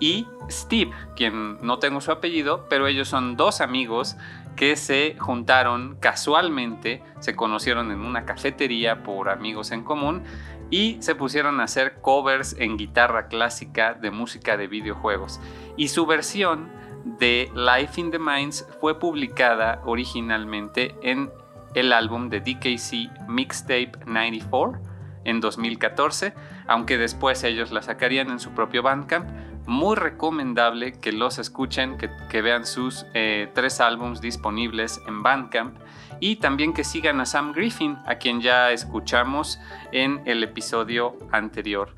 y 0.00 0.26
Steve, 0.50 0.92
quien 1.16 1.58
no 1.60 1.78
tengo 1.78 2.00
su 2.00 2.10
apellido, 2.10 2.66
pero 2.68 2.86
ellos 2.86 3.08
son 3.08 3.36
dos 3.36 3.60
amigos 3.60 4.16
que 4.56 4.76
se 4.76 5.16
juntaron 5.18 5.96
casualmente, 6.00 7.02
se 7.20 7.36
conocieron 7.36 7.92
en 7.92 8.00
una 8.00 8.24
cafetería 8.24 9.02
por 9.02 9.28
amigos 9.28 9.70
en 9.70 9.84
común 9.84 10.24
y 10.70 10.96
se 11.00 11.14
pusieron 11.14 11.60
a 11.60 11.64
hacer 11.64 12.00
covers 12.00 12.56
en 12.58 12.76
guitarra 12.76 13.28
clásica 13.28 13.94
de 13.94 14.10
música 14.10 14.56
de 14.56 14.66
videojuegos. 14.66 15.40
Y 15.76 15.88
su 15.88 16.06
versión 16.06 16.70
de 17.18 17.50
Life 17.54 18.00
in 18.00 18.10
the 18.10 18.18
Mines 18.18 18.68
fue 18.80 18.98
publicada 18.98 19.80
originalmente 19.84 20.94
en 21.02 21.30
el 21.74 21.92
álbum 21.92 22.28
de 22.28 22.40
DKC 22.40 23.28
Mixtape 23.28 23.92
94 24.06 24.80
en 25.24 25.40
2014, 25.40 26.34
aunque 26.66 26.98
después 26.98 27.44
ellos 27.44 27.70
la 27.70 27.82
sacarían 27.82 28.30
en 28.30 28.40
su 28.40 28.50
propio 28.52 28.82
Bandcamp. 28.82 29.28
Muy 29.68 29.96
recomendable 29.96 30.98
que 30.98 31.12
los 31.12 31.38
escuchen, 31.38 31.98
que, 31.98 32.40
vean 32.40 32.64
sus 32.64 33.04
eh, 33.12 33.50
tres 33.54 33.82
álbums 33.82 34.22
disponibles 34.22 34.98
en 35.06 35.22
Bandcamp 35.22 35.76
y 36.20 36.36
también 36.36 36.72
que 36.72 36.84
sigan 36.84 37.20
a 37.20 37.26
Sam 37.26 37.52
Griffin, 37.52 37.98
a 38.06 38.14
quien 38.14 38.40
ya 38.40 38.72
escuchamos 38.72 39.60
en 39.92 40.22
el 40.24 40.42
episodio 40.42 41.18
anterior. 41.32 41.94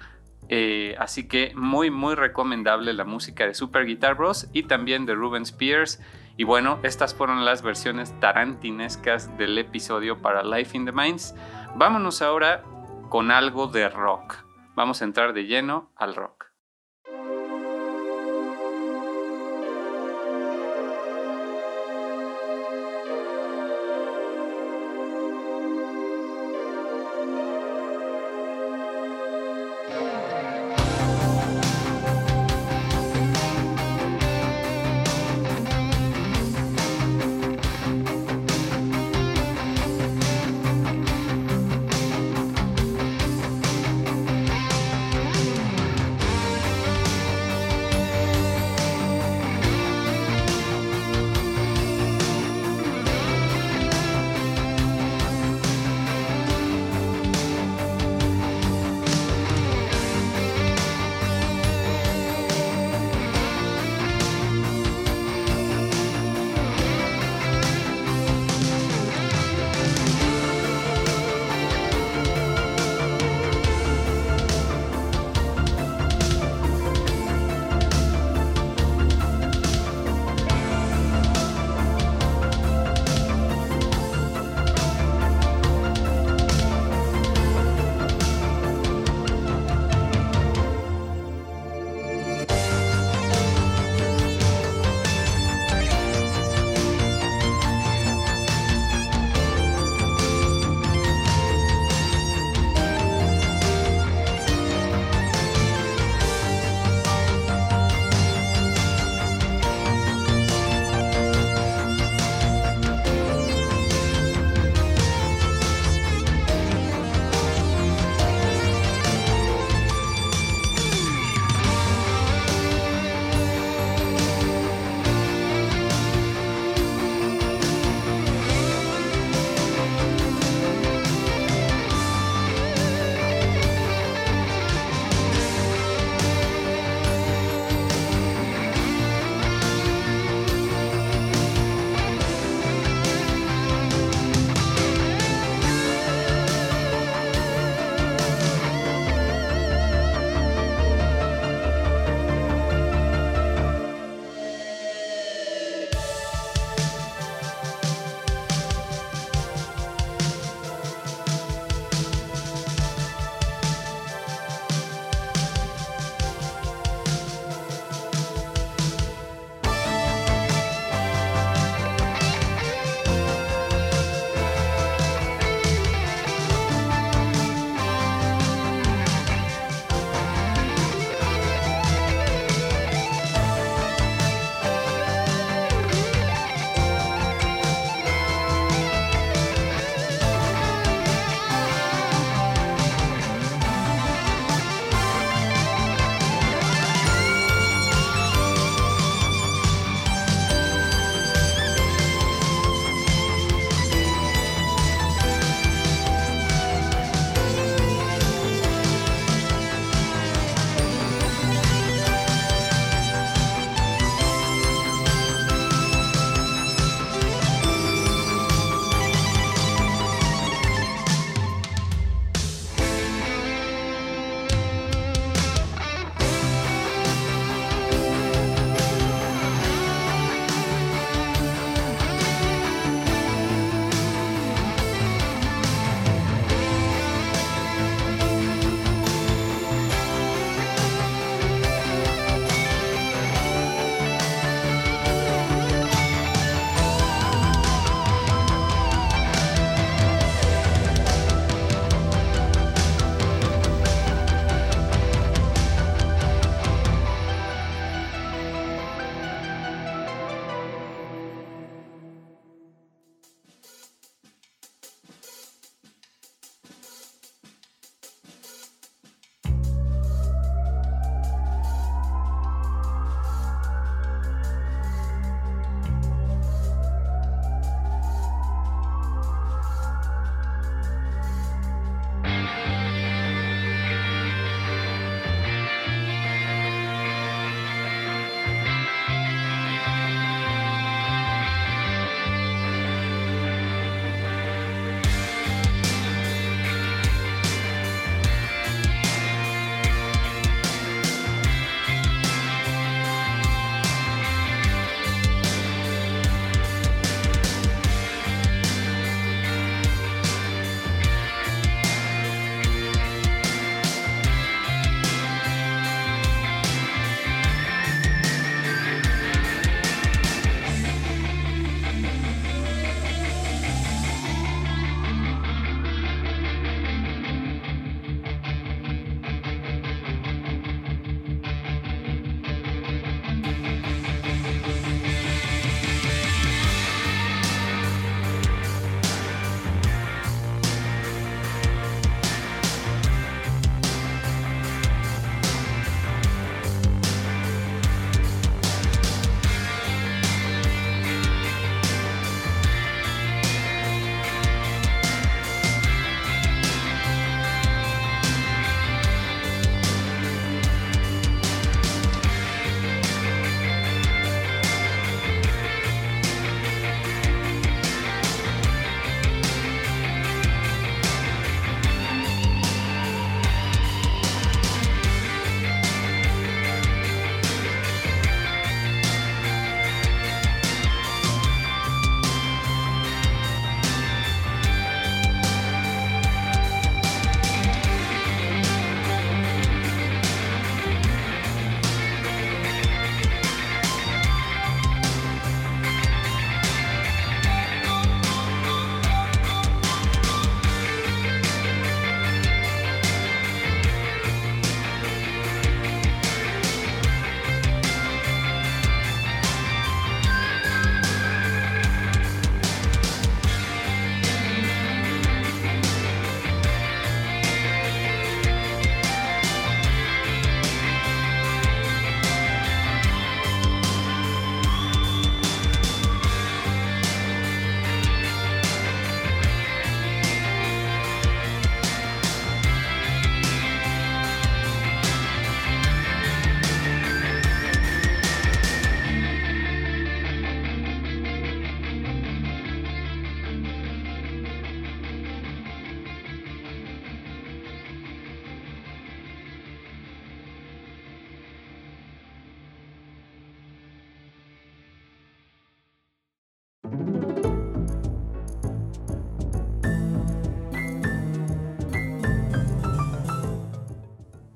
Eh, 0.49 0.97
así 0.99 1.29
que 1.29 1.53
muy 1.55 1.93
muy 1.93 2.17
recomendable 2.17 2.93
la 2.93 3.05
música 3.05 3.47
de 3.47 3.55
Super 3.55 3.87
Guitar 3.87 4.17
Bros 4.17 4.49
y 4.53 4.65
también 4.65 5.07
de 5.07 5.15
Ruben 5.15 5.43
Spears. 5.43 6.01
Y 6.37 6.43
bueno, 6.43 6.81
estas 6.83 7.15
fueron 7.15 7.45
las 7.45 7.63
versiones 7.63 8.19
tarantinescas 8.19 9.39
del 9.39 9.57
episodio 9.57 10.19
para 10.19 10.43
Life 10.43 10.77
in 10.77 10.87
the 10.87 10.93
Minds. 10.93 11.37
Vámonos 11.77 12.21
ahora 12.21 12.65
con 13.09 13.31
algo 13.31 13.69
de 13.69 13.89
rock. 13.89 14.39
Vamos 14.75 15.03
a 15.03 15.05
entrar 15.05 15.35
de 15.35 15.45
lleno 15.45 15.93
al 15.95 16.17
rock. 16.17 16.50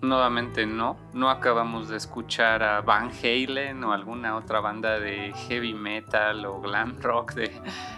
Nuevamente 0.09 0.67
no. 0.67 0.97
No 1.13 1.31
acabamos 1.31 1.89
de 1.89 1.97
escuchar 1.97 2.63
a 2.63 2.81
Van 2.81 3.11
Halen 3.11 3.83
o 3.85 3.93
alguna 3.93 4.37
otra 4.37 4.61
banda 4.61 4.99
de 5.01 5.33
heavy 5.49 5.75
metal 5.75 6.45
o 6.47 6.61
glam 6.61 6.97
rock 7.03 7.35
de 7.35 7.53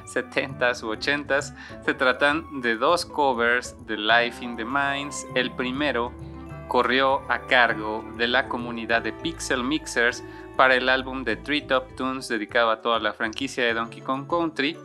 70s 0.04 0.82
u 0.82 0.92
80s. 0.94 1.54
Se 1.84 1.94
tratan 1.94 2.60
de 2.60 2.76
dos 2.76 3.04
covers 3.04 3.76
de 3.86 3.96
Life 3.96 4.44
in 4.44 4.56
the 4.56 4.64
Mines. 4.64 5.26
El 5.34 5.50
primero 5.52 6.12
corrió 6.68 7.22
a 7.30 7.40
cargo 7.46 8.04
de 8.16 8.26
la 8.26 8.48
comunidad 8.48 9.02
de 9.02 9.12
Pixel 9.12 9.62
Mixers 9.62 10.24
para 10.56 10.74
el 10.74 10.88
álbum 10.88 11.22
de 11.22 11.36
Top 11.36 11.94
Tunes 11.96 12.28
dedicado 12.28 12.70
a 12.70 12.80
toda 12.80 12.98
la 12.98 13.12
franquicia 13.12 13.64
de 13.64 13.74
Donkey 13.74 14.00
Kong 14.00 14.26
Country 14.26 14.76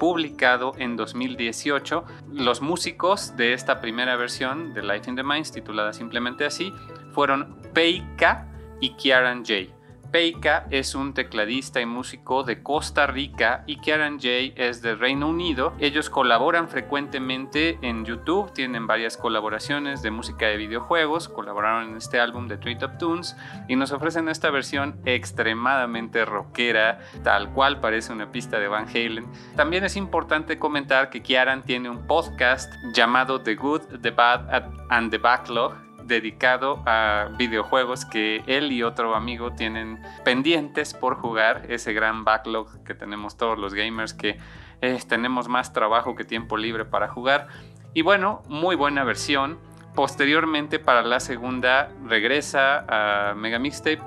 publicado 0.00 0.72
en 0.78 0.96
2018. 0.96 2.04
Los 2.32 2.62
músicos 2.62 3.36
de 3.36 3.52
esta 3.52 3.80
primera 3.80 4.16
versión 4.16 4.74
de 4.74 4.82
Light 4.82 5.06
in 5.06 5.14
the 5.14 5.22
Minds, 5.22 5.52
titulada 5.52 5.92
simplemente 5.92 6.44
así, 6.44 6.72
fueron 7.12 7.56
Peika 7.74 8.48
y 8.80 8.94
Kieran 8.94 9.44
J. 9.44 9.72
Peika 10.10 10.66
es 10.70 10.96
un 10.96 11.14
tecladista 11.14 11.80
y 11.80 11.86
músico 11.86 12.42
de 12.42 12.62
Costa 12.62 13.06
Rica 13.06 13.62
y 13.66 13.76
Kieran 13.76 14.14
J 14.14 14.28
es 14.56 14.82
de 14.82 14.96
Reino 14.96 15.28
Unido. 15.28 15.72
Ellos 15.78 16.10
colaboran 16.10 16.68
frecuentemente 16.68 17.78
en 17.82 18.04
YouTube, 18.04 18.52
tienen 18.52 18.88
varias 18.88 19.16
colaboraciones 19.16 20.02
de 20.02 20.10
música 20.10 20.46
de 20.46 20.56
videojuegos, 20.56 21.28
colaboraron 21.28 21.90
en 21.90 21.96
este 21.96 22.18
álbum 22.18 22.48
de 22.48 22.56
Treetop 22.56 22.98
Tunes 22.98 23.36
y 23.68 23.76
nos 23.76 23.92
ofrecen 23.92 24.28
esta 24.28 24.50
versión 24.50 25.00
extremadamente 25.04 26.24
rockera, 26.24 27.00
tal 27.22 27.52
cual 27.52 27.80
parece 27.80 28.12
una 28.12 28.32
pista 28.32 28.58
de 28.58 28.68
Van 28.68 28.88
Halen. 28.88 29.28
También 29.54 29.84
es 29.84 29.96
importante 29.96 30.58
comentar 30.58 31.10
que 31.10 31.22
Kieran 31.22 31.62
tiene 31.62 31.88
un 31.88 32.06
podcast 32.06 32.72
llamado 32.94 33.42
The 33.42 33.54
Good, 33.54 34.00
The 34.02 34.10
Bad 34.10 34.64
and 34.88 35.10
The 35.10 35.18
Backlog 35.18 35.89
dedicado 36.10 36.82
a 36.84 37.30
videojuegos 37.38 38.04
que 38.04 38.42
él 38.46 38.70
y 38.72 38.82
otro 38.82 39.14
amigo 39.14 39.52
tienen 39.52 40.02
pendientes 40.24 40.92
por 40.92 41.14
jugar, 41.14 41.62
ese 41.70 41.94
gran 41.94 42.24
backlog 42.24 42.84
que 42.84 42.92
tenemos 42.94 43.38
todos 43.38 43.58
los 43.58 43.72
gamers 43.72 44.12
que 44.12 44.36
eh, 44.82 44.98
tenemos 45.08 45.48
más 45.48 45.72
trabajo 45.72 46.14
que 46.14 46.24
tiempo 46.24 46.58
libre 46.58 46.84
para 46.84 47.08
jugar. 47.08 47.48
Y 47.94 48.02
bueno, 48.02 48.42
muy 48.48 48.76
buena 48.76 49.04
versión. 49.04 49.58
Posteriormente 49.94 50.78
para 50.78 51.02
la 51.02 51.20
segunda 51.20 51.90
regresa 52.04 52.84
a 52.88 53.34
Mega 53.34 53.58
Mixtape 53.58 54.00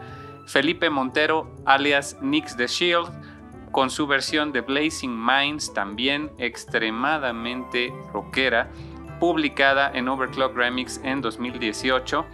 Felipe 0.45 0.89
Montero 0.89 1.53
alias 1.65 2.17
Nix 2.21 2.55
the 2.55 2.67
Shield 2.67 3.09
con 3.71 3.89
su 3.89 4.07
versión 4.07 4.51
de 4.51 4.61
Blazing 4.61 5.13
Minds 5.13 5.73
también 5.73 6.31
extremadamente 6.37 7.93
rockera 8.13 8.69
publicada 9.23 9.89
en 9.93 10.09
Overclock 10.09 10.53
Remix 10.53 10.99
en 11.01 11.21
2018. 11.21 12.25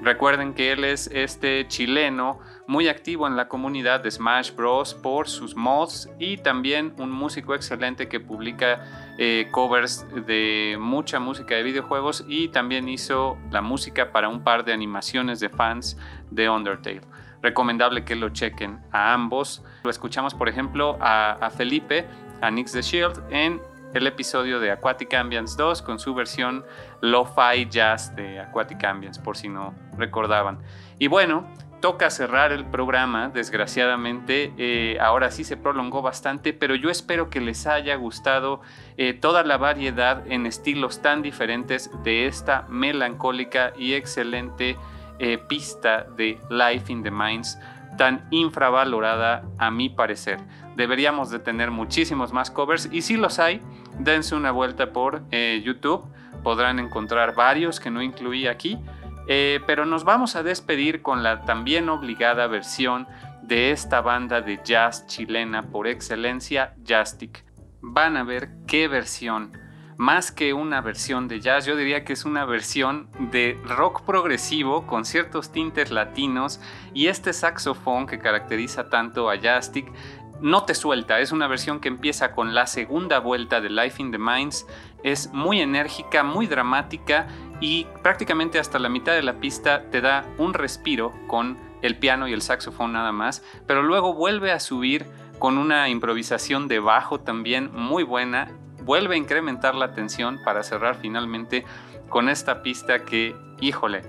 Recuerden 0.00 0.54
que 0.54 0.72
él 0.72 0.82
es 0.82 1.06
este 1.12 1.68
chileno 1.68 2.40
muy 2.66 2.88
activo 2.88 3.26
en 3.26 3.36
la 3.36 3.48
comunidad 3.48 4.00
de 4.00 4.10
Smash 4.10 4.54
Bros. 4.54 4.94
por 4.94 5.28
sus 5.28 5.54
mods 5.54 6.08
y 6.18 6.38
también 6.38 6.94
un 6.96 7.10
músico 7.10 7.54
excelente 7.54 8.08
que 8.08 8.18
publica 8.18 9.12
eh, 9.18 9.48
covers 9.50 10.06
de 10.24 10.78
mucha 10.80 11.20
música 11.20 11.54
de 11.54 11.64
videojuegos 11.64 12.24
y 12.26 12.48
también 12.48 12.88
hizo 12.88 13.36
la 13.50 13.60
música 13.60 14.10
para 14.10 14.30
un 14.30 14.42
par 14.42 14.64
de 14.64 14.72
animaciones 14.72 15.40
de 15.40 15.50
fans 15.50 15.98
de 16.30 16.48
Undertale. 16.48 17.02
Recomendable 17.42 18.06
que 18.06 18.16
lo 18.16 18.30
chequen 18.30 18.80
a 18.90 19.12
ambos. 19.12 19.62
Lo 19.84 19.90
escuchamos, 19.90 20.34
por 20.34 20.48
ejemplo, 20.48 20.96
a, 20.98 21.32
a 21.32 21.50
Felipe, 21.50 22.06
a 22.40 22.50
Nix 22.50 22.72
the 22.72 22.80
Shield 22.80 23.22
en 23.28 23.60
el 23.94 24.06
episodio 24.06 24.60
de 24.60 24.70
Aquatic 24.70 25.14
Ambience 25.14 25.56
2 25.56 25.82
con 25.82 25.98
su 25.98 26.14
versión 26.14 26.64
Lo-Fi 27.00 27.68
Jazz 27.70 28.14
de 28.14 28.40
Aquatic 28.40 28.82
Ambience, 28.84 29.20
por 29.20 29.36
si 29.36 29.48
no 29.48 29.74
recordaban. 29.96 30.58
Y 30.98 31.08
bueno, 31.08 31.46
toca 31.80 32.10
cerrar 32.10 32.52
el 32.52 32.64
programa, 32.64 33.28
desgraciadamente, 33.28 34.52
eh, 34.58 34.98
ahora 35.00 35.30
sí 35.30 35.44
se 35.44 35.56
prolongó 35.56 36.02
bastante, 36.02 36.52
pero 36.52 36.74
yo 36.74 36.90
espero 36.90 37.30
que 37.30 37.40
les 37.40 37.66
haya 37.66 37.94
gustado 37.96 38.60
eh, 38.96 39.14
toda 39.14 39.44
la 39.44 39.56
variedad 39.56 40.24
en 40.30 40.46
estilos 40.46 41.00
tan 41.00 41.22
diferentes 41.22 41.90
de 42.02 42.26
esta 42.26 42.66
melancólica 42.68 43.72
y 43.78 43.94
excelente 43.94 44.76
eh, 45.20 45.38
pista 45.38 46.06
de 46.16 46.38
Life 46.50 46.92
in 46.92 47.02
the 47.02 47.10
Minds 47.10 47.58
tan 47.98 48.26
infravalorada 48.30 49.42
a 49.58 49.70
mi 49.70 49.90
parecer. 49.90 50.38
Deberíamos 50.76 51.28
de 51.28 51.40
tener 51.40 51.70
muchísimos 51.70 52.32
más 52.32 52.50
covers 52.50 52.88
y 52.90 53.02
si 53.02 53.18
los 53.18 53.38
hay, 53.38 53.60
dense 53.98 54.34
una 54.34 54.52
vuelta 54.52 54.94
por 54.94 55.22
eh, 55.30 55.60
YouTube, 55.62 56.06
podrán 56.42 56.78
encontrar 56.78 57.34
varios 57.34 57.80
que 57.80 57.90
no 57.90 58.00
incluí 58.00 58.46
aquí, 58.46 58.78
eh, 59.26 59.60
pero 59.66 59.84
nos 59.84 60.04
vamos 60.04 60.36
a 60.36 60.42
despedir 60.42 61.02
con 61.02 61.22
la 61.22 61.42
también 61.42 61.90
obligada 61.90 62.46
versión 62.46 63.06
de 63.42 63.72
esta 63.72 64.00
banda 64.00 64.40
de 64.40 64.60
jazz 64.64 65.06
chilena 65.06 65.64
por 65.64 65.86
excelencia, 65.86 66.74
Jastic. 66.86 67.44
Van 67.80 68.16
a 68.16 68.24
ver 68.24 68.50
qué 68.66 68.88
versión 68.88 69.52
más 69.98 70.30
que 70.30 70.54
una 70.54 70.80
versión 70.80 71.26
de 71.26 71.40
jazz, 71.40 71.66
yo 71.66 71.74
diría 71.74 72.04
que 72.04 72.12
es 72.12 72.24
una 72.24 72.44
versión 72.44 73.10
de 73.18 73.60
rock 73.64 74.02
progresivo 74.02 74.86
con 74.86 75.04
ciertos 75.04 75.50
tintes 75.50 75.90
latinos 75.90 76.60
y 76.94 77.08
este 77.08 77.32
saxofón 77.32 78.06
que 78.06 78.20
caracteriza 78.20 78.90
tanto 78.90 79.28
a 79.28 79.36
Jastic 79.36 79.92
no 80.40 80.62
te 80.62 80.76
suelta, 80.76 81.18
es 81.18 81.32
una 81.32 81.48
versión 81.48 81.80
que 81.80 81.88
empieza 81.88 82.30
con 82.30 82.54
la 82.54 82.68
segunda 82.68 83.18
vuelta 83.18 83.60
de 83.60 83.70
Life 83.70 84.00
in 84.00 84.12
the 84.12 84.18
Minds, 84.18 84.68
es 85.02 85.32
muy 85.32 85.60
enérgica, 85.60 86.22
muy 86.22 86.46
dramática 86.46 87.26
y 87.60 87.88
prácticamente 88.00 88.60
hasta 88.60 88.78
la 88.78 88.88
mitad 88.88 89.14
de 89.14 89.24
la 89.24 89.40
pista 89.40 89.90
te 89.90 90.00
da 90.00 90.24
un 90.38 90.54
respiro 90.54 91.12
con 91.26 91.58
el 91.82 91.98
piano 91.98 92.28
y 92.28 92.32
el 92.32 92.42
saxofón 92.42 92.92
nada 92.92 93.10
más, 93.10 93.42
pero 93.66 93.82
luego 93.82 94.14
vuelve 94.14 94.52
a 94.52 94.60
subir 94.60 95.06
con 95.40 95.58
una 95.58 95.88
improvisación 95.88 96.68
de 96.68 96.78
bajo 96.78 97.18
también 97.18 97.72
muy 97.72 98.04
buena 98.04 98.52
vuelve 98.88 99.16
a 99.16 99.18
incrementar 99.18 99.74
la 99.74 99.92
tensión 99.92 100.40
para 100.42 100.62
cerrar 100.62 100.96
finalmente 100.96 101.66
con 102.08 102.30
esta 102.30 102.62
pista 102.62 103.04
que, 103.04 103.36
híjole, 103.60 104.00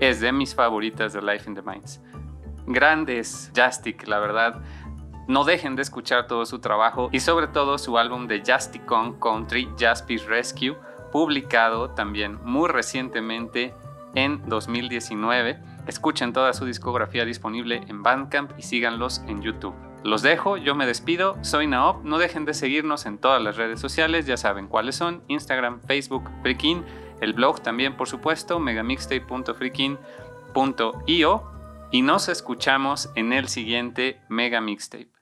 es 0.00 0.20
de 0.20 0.32
mis 0.32 0.54
favoritas 0.54 1.14
de 1.14 1.22
Life 1.22 1.48
in 1.48 1.54
the 1.54 1.62
Minds. 1.62 2.02
Grandes 2.66 3.50
Jastic, 3.54 4.06
la 4.06 4.18
verdad. 4.18 4.60
No 5.28 5.44
dejen 5.44 5.76
de 5.76 5.82
escuchar 5.82 6.26
todo 6.26 6.44
su 6.44 6.58
trabajo 6.58 7.08
y 7.10 7.20
sobre 7.20 7.46
todo 7.46 7.78
su 7.78 7.96
álbum 7.96 8.26
de 8.26 8.42
Kong 8.84 9.14
Country 9.18 9.66
Jaspis 9.78 10.26
Rescue, 10.26 10.76
publicado 11.10 11.92
también 11.92 12.38
muy 12.44 12.68
recientemente 12.68 13.74
en 14.14 14.46
2019. 14.46 15.58
Escuchen 15.86 16.34
toda 16.34 16.52
su 16.52 16.66
discografía 16.66 17.24
disponible 17.24 17.80
en 17.88 18.02
Bandcamp 18.02 18.52
y 18.58 18.62
síganlos 18.62 19.22
en 19.26 19.40
YouTube. 19.40 19.87
Los 20.04 20.22
dejo, 20.22 20.56
yo 20.56 20.74
me 20.74 20.86
despido, 20.86 21.36
soy 21.42 21.66
Naop, 21.66 22.04
no 22.04 22.18
dejen 22.18 22.44
de 22.44 22.54
seguirnos 22.54 23.04
en 23.06 23.18
todas 23.18 23.42
las 23.42 23.56
redes 23.56 23.80
sociales, 23.80 24.26
ya 24.26 24.36
saben 24.36 24.68
cuáles 24.68 24.94
son, 24.94 25.24
Instagram, 25.26 25.80
Facebook, 25.80 26.30
Freakin, 26.42 26.84
el 27.20 27.32
blog 27.32 27.60
también 27.62 27.96
por 27.96 28.08
supuesto, 28.08 28.60
megamixtape.freakin.io 28.60 31.42
y 31.90 32.02
nos 32.02 32.28
escuchamos 32.28 33.10
en 33.16 33.32
el 33.32 33.48
siguiente 33.48 34.20
Mega 34.28 34.60
Mixtape. 34.60 35.17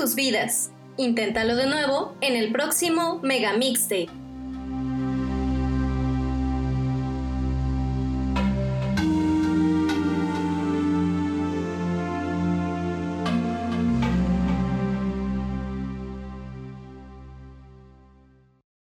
Tus 0.00 0.14
vidas. 0.14 0.72
Inténtalo 0.96 1.56
de 1.56 1.66
nuevo 1.66 2.16
en 2.22 2.34
el 2.34 2.52
próximo 2.52 3.20
Mega 3.22 3.52
Mixtape. 3.58 4.19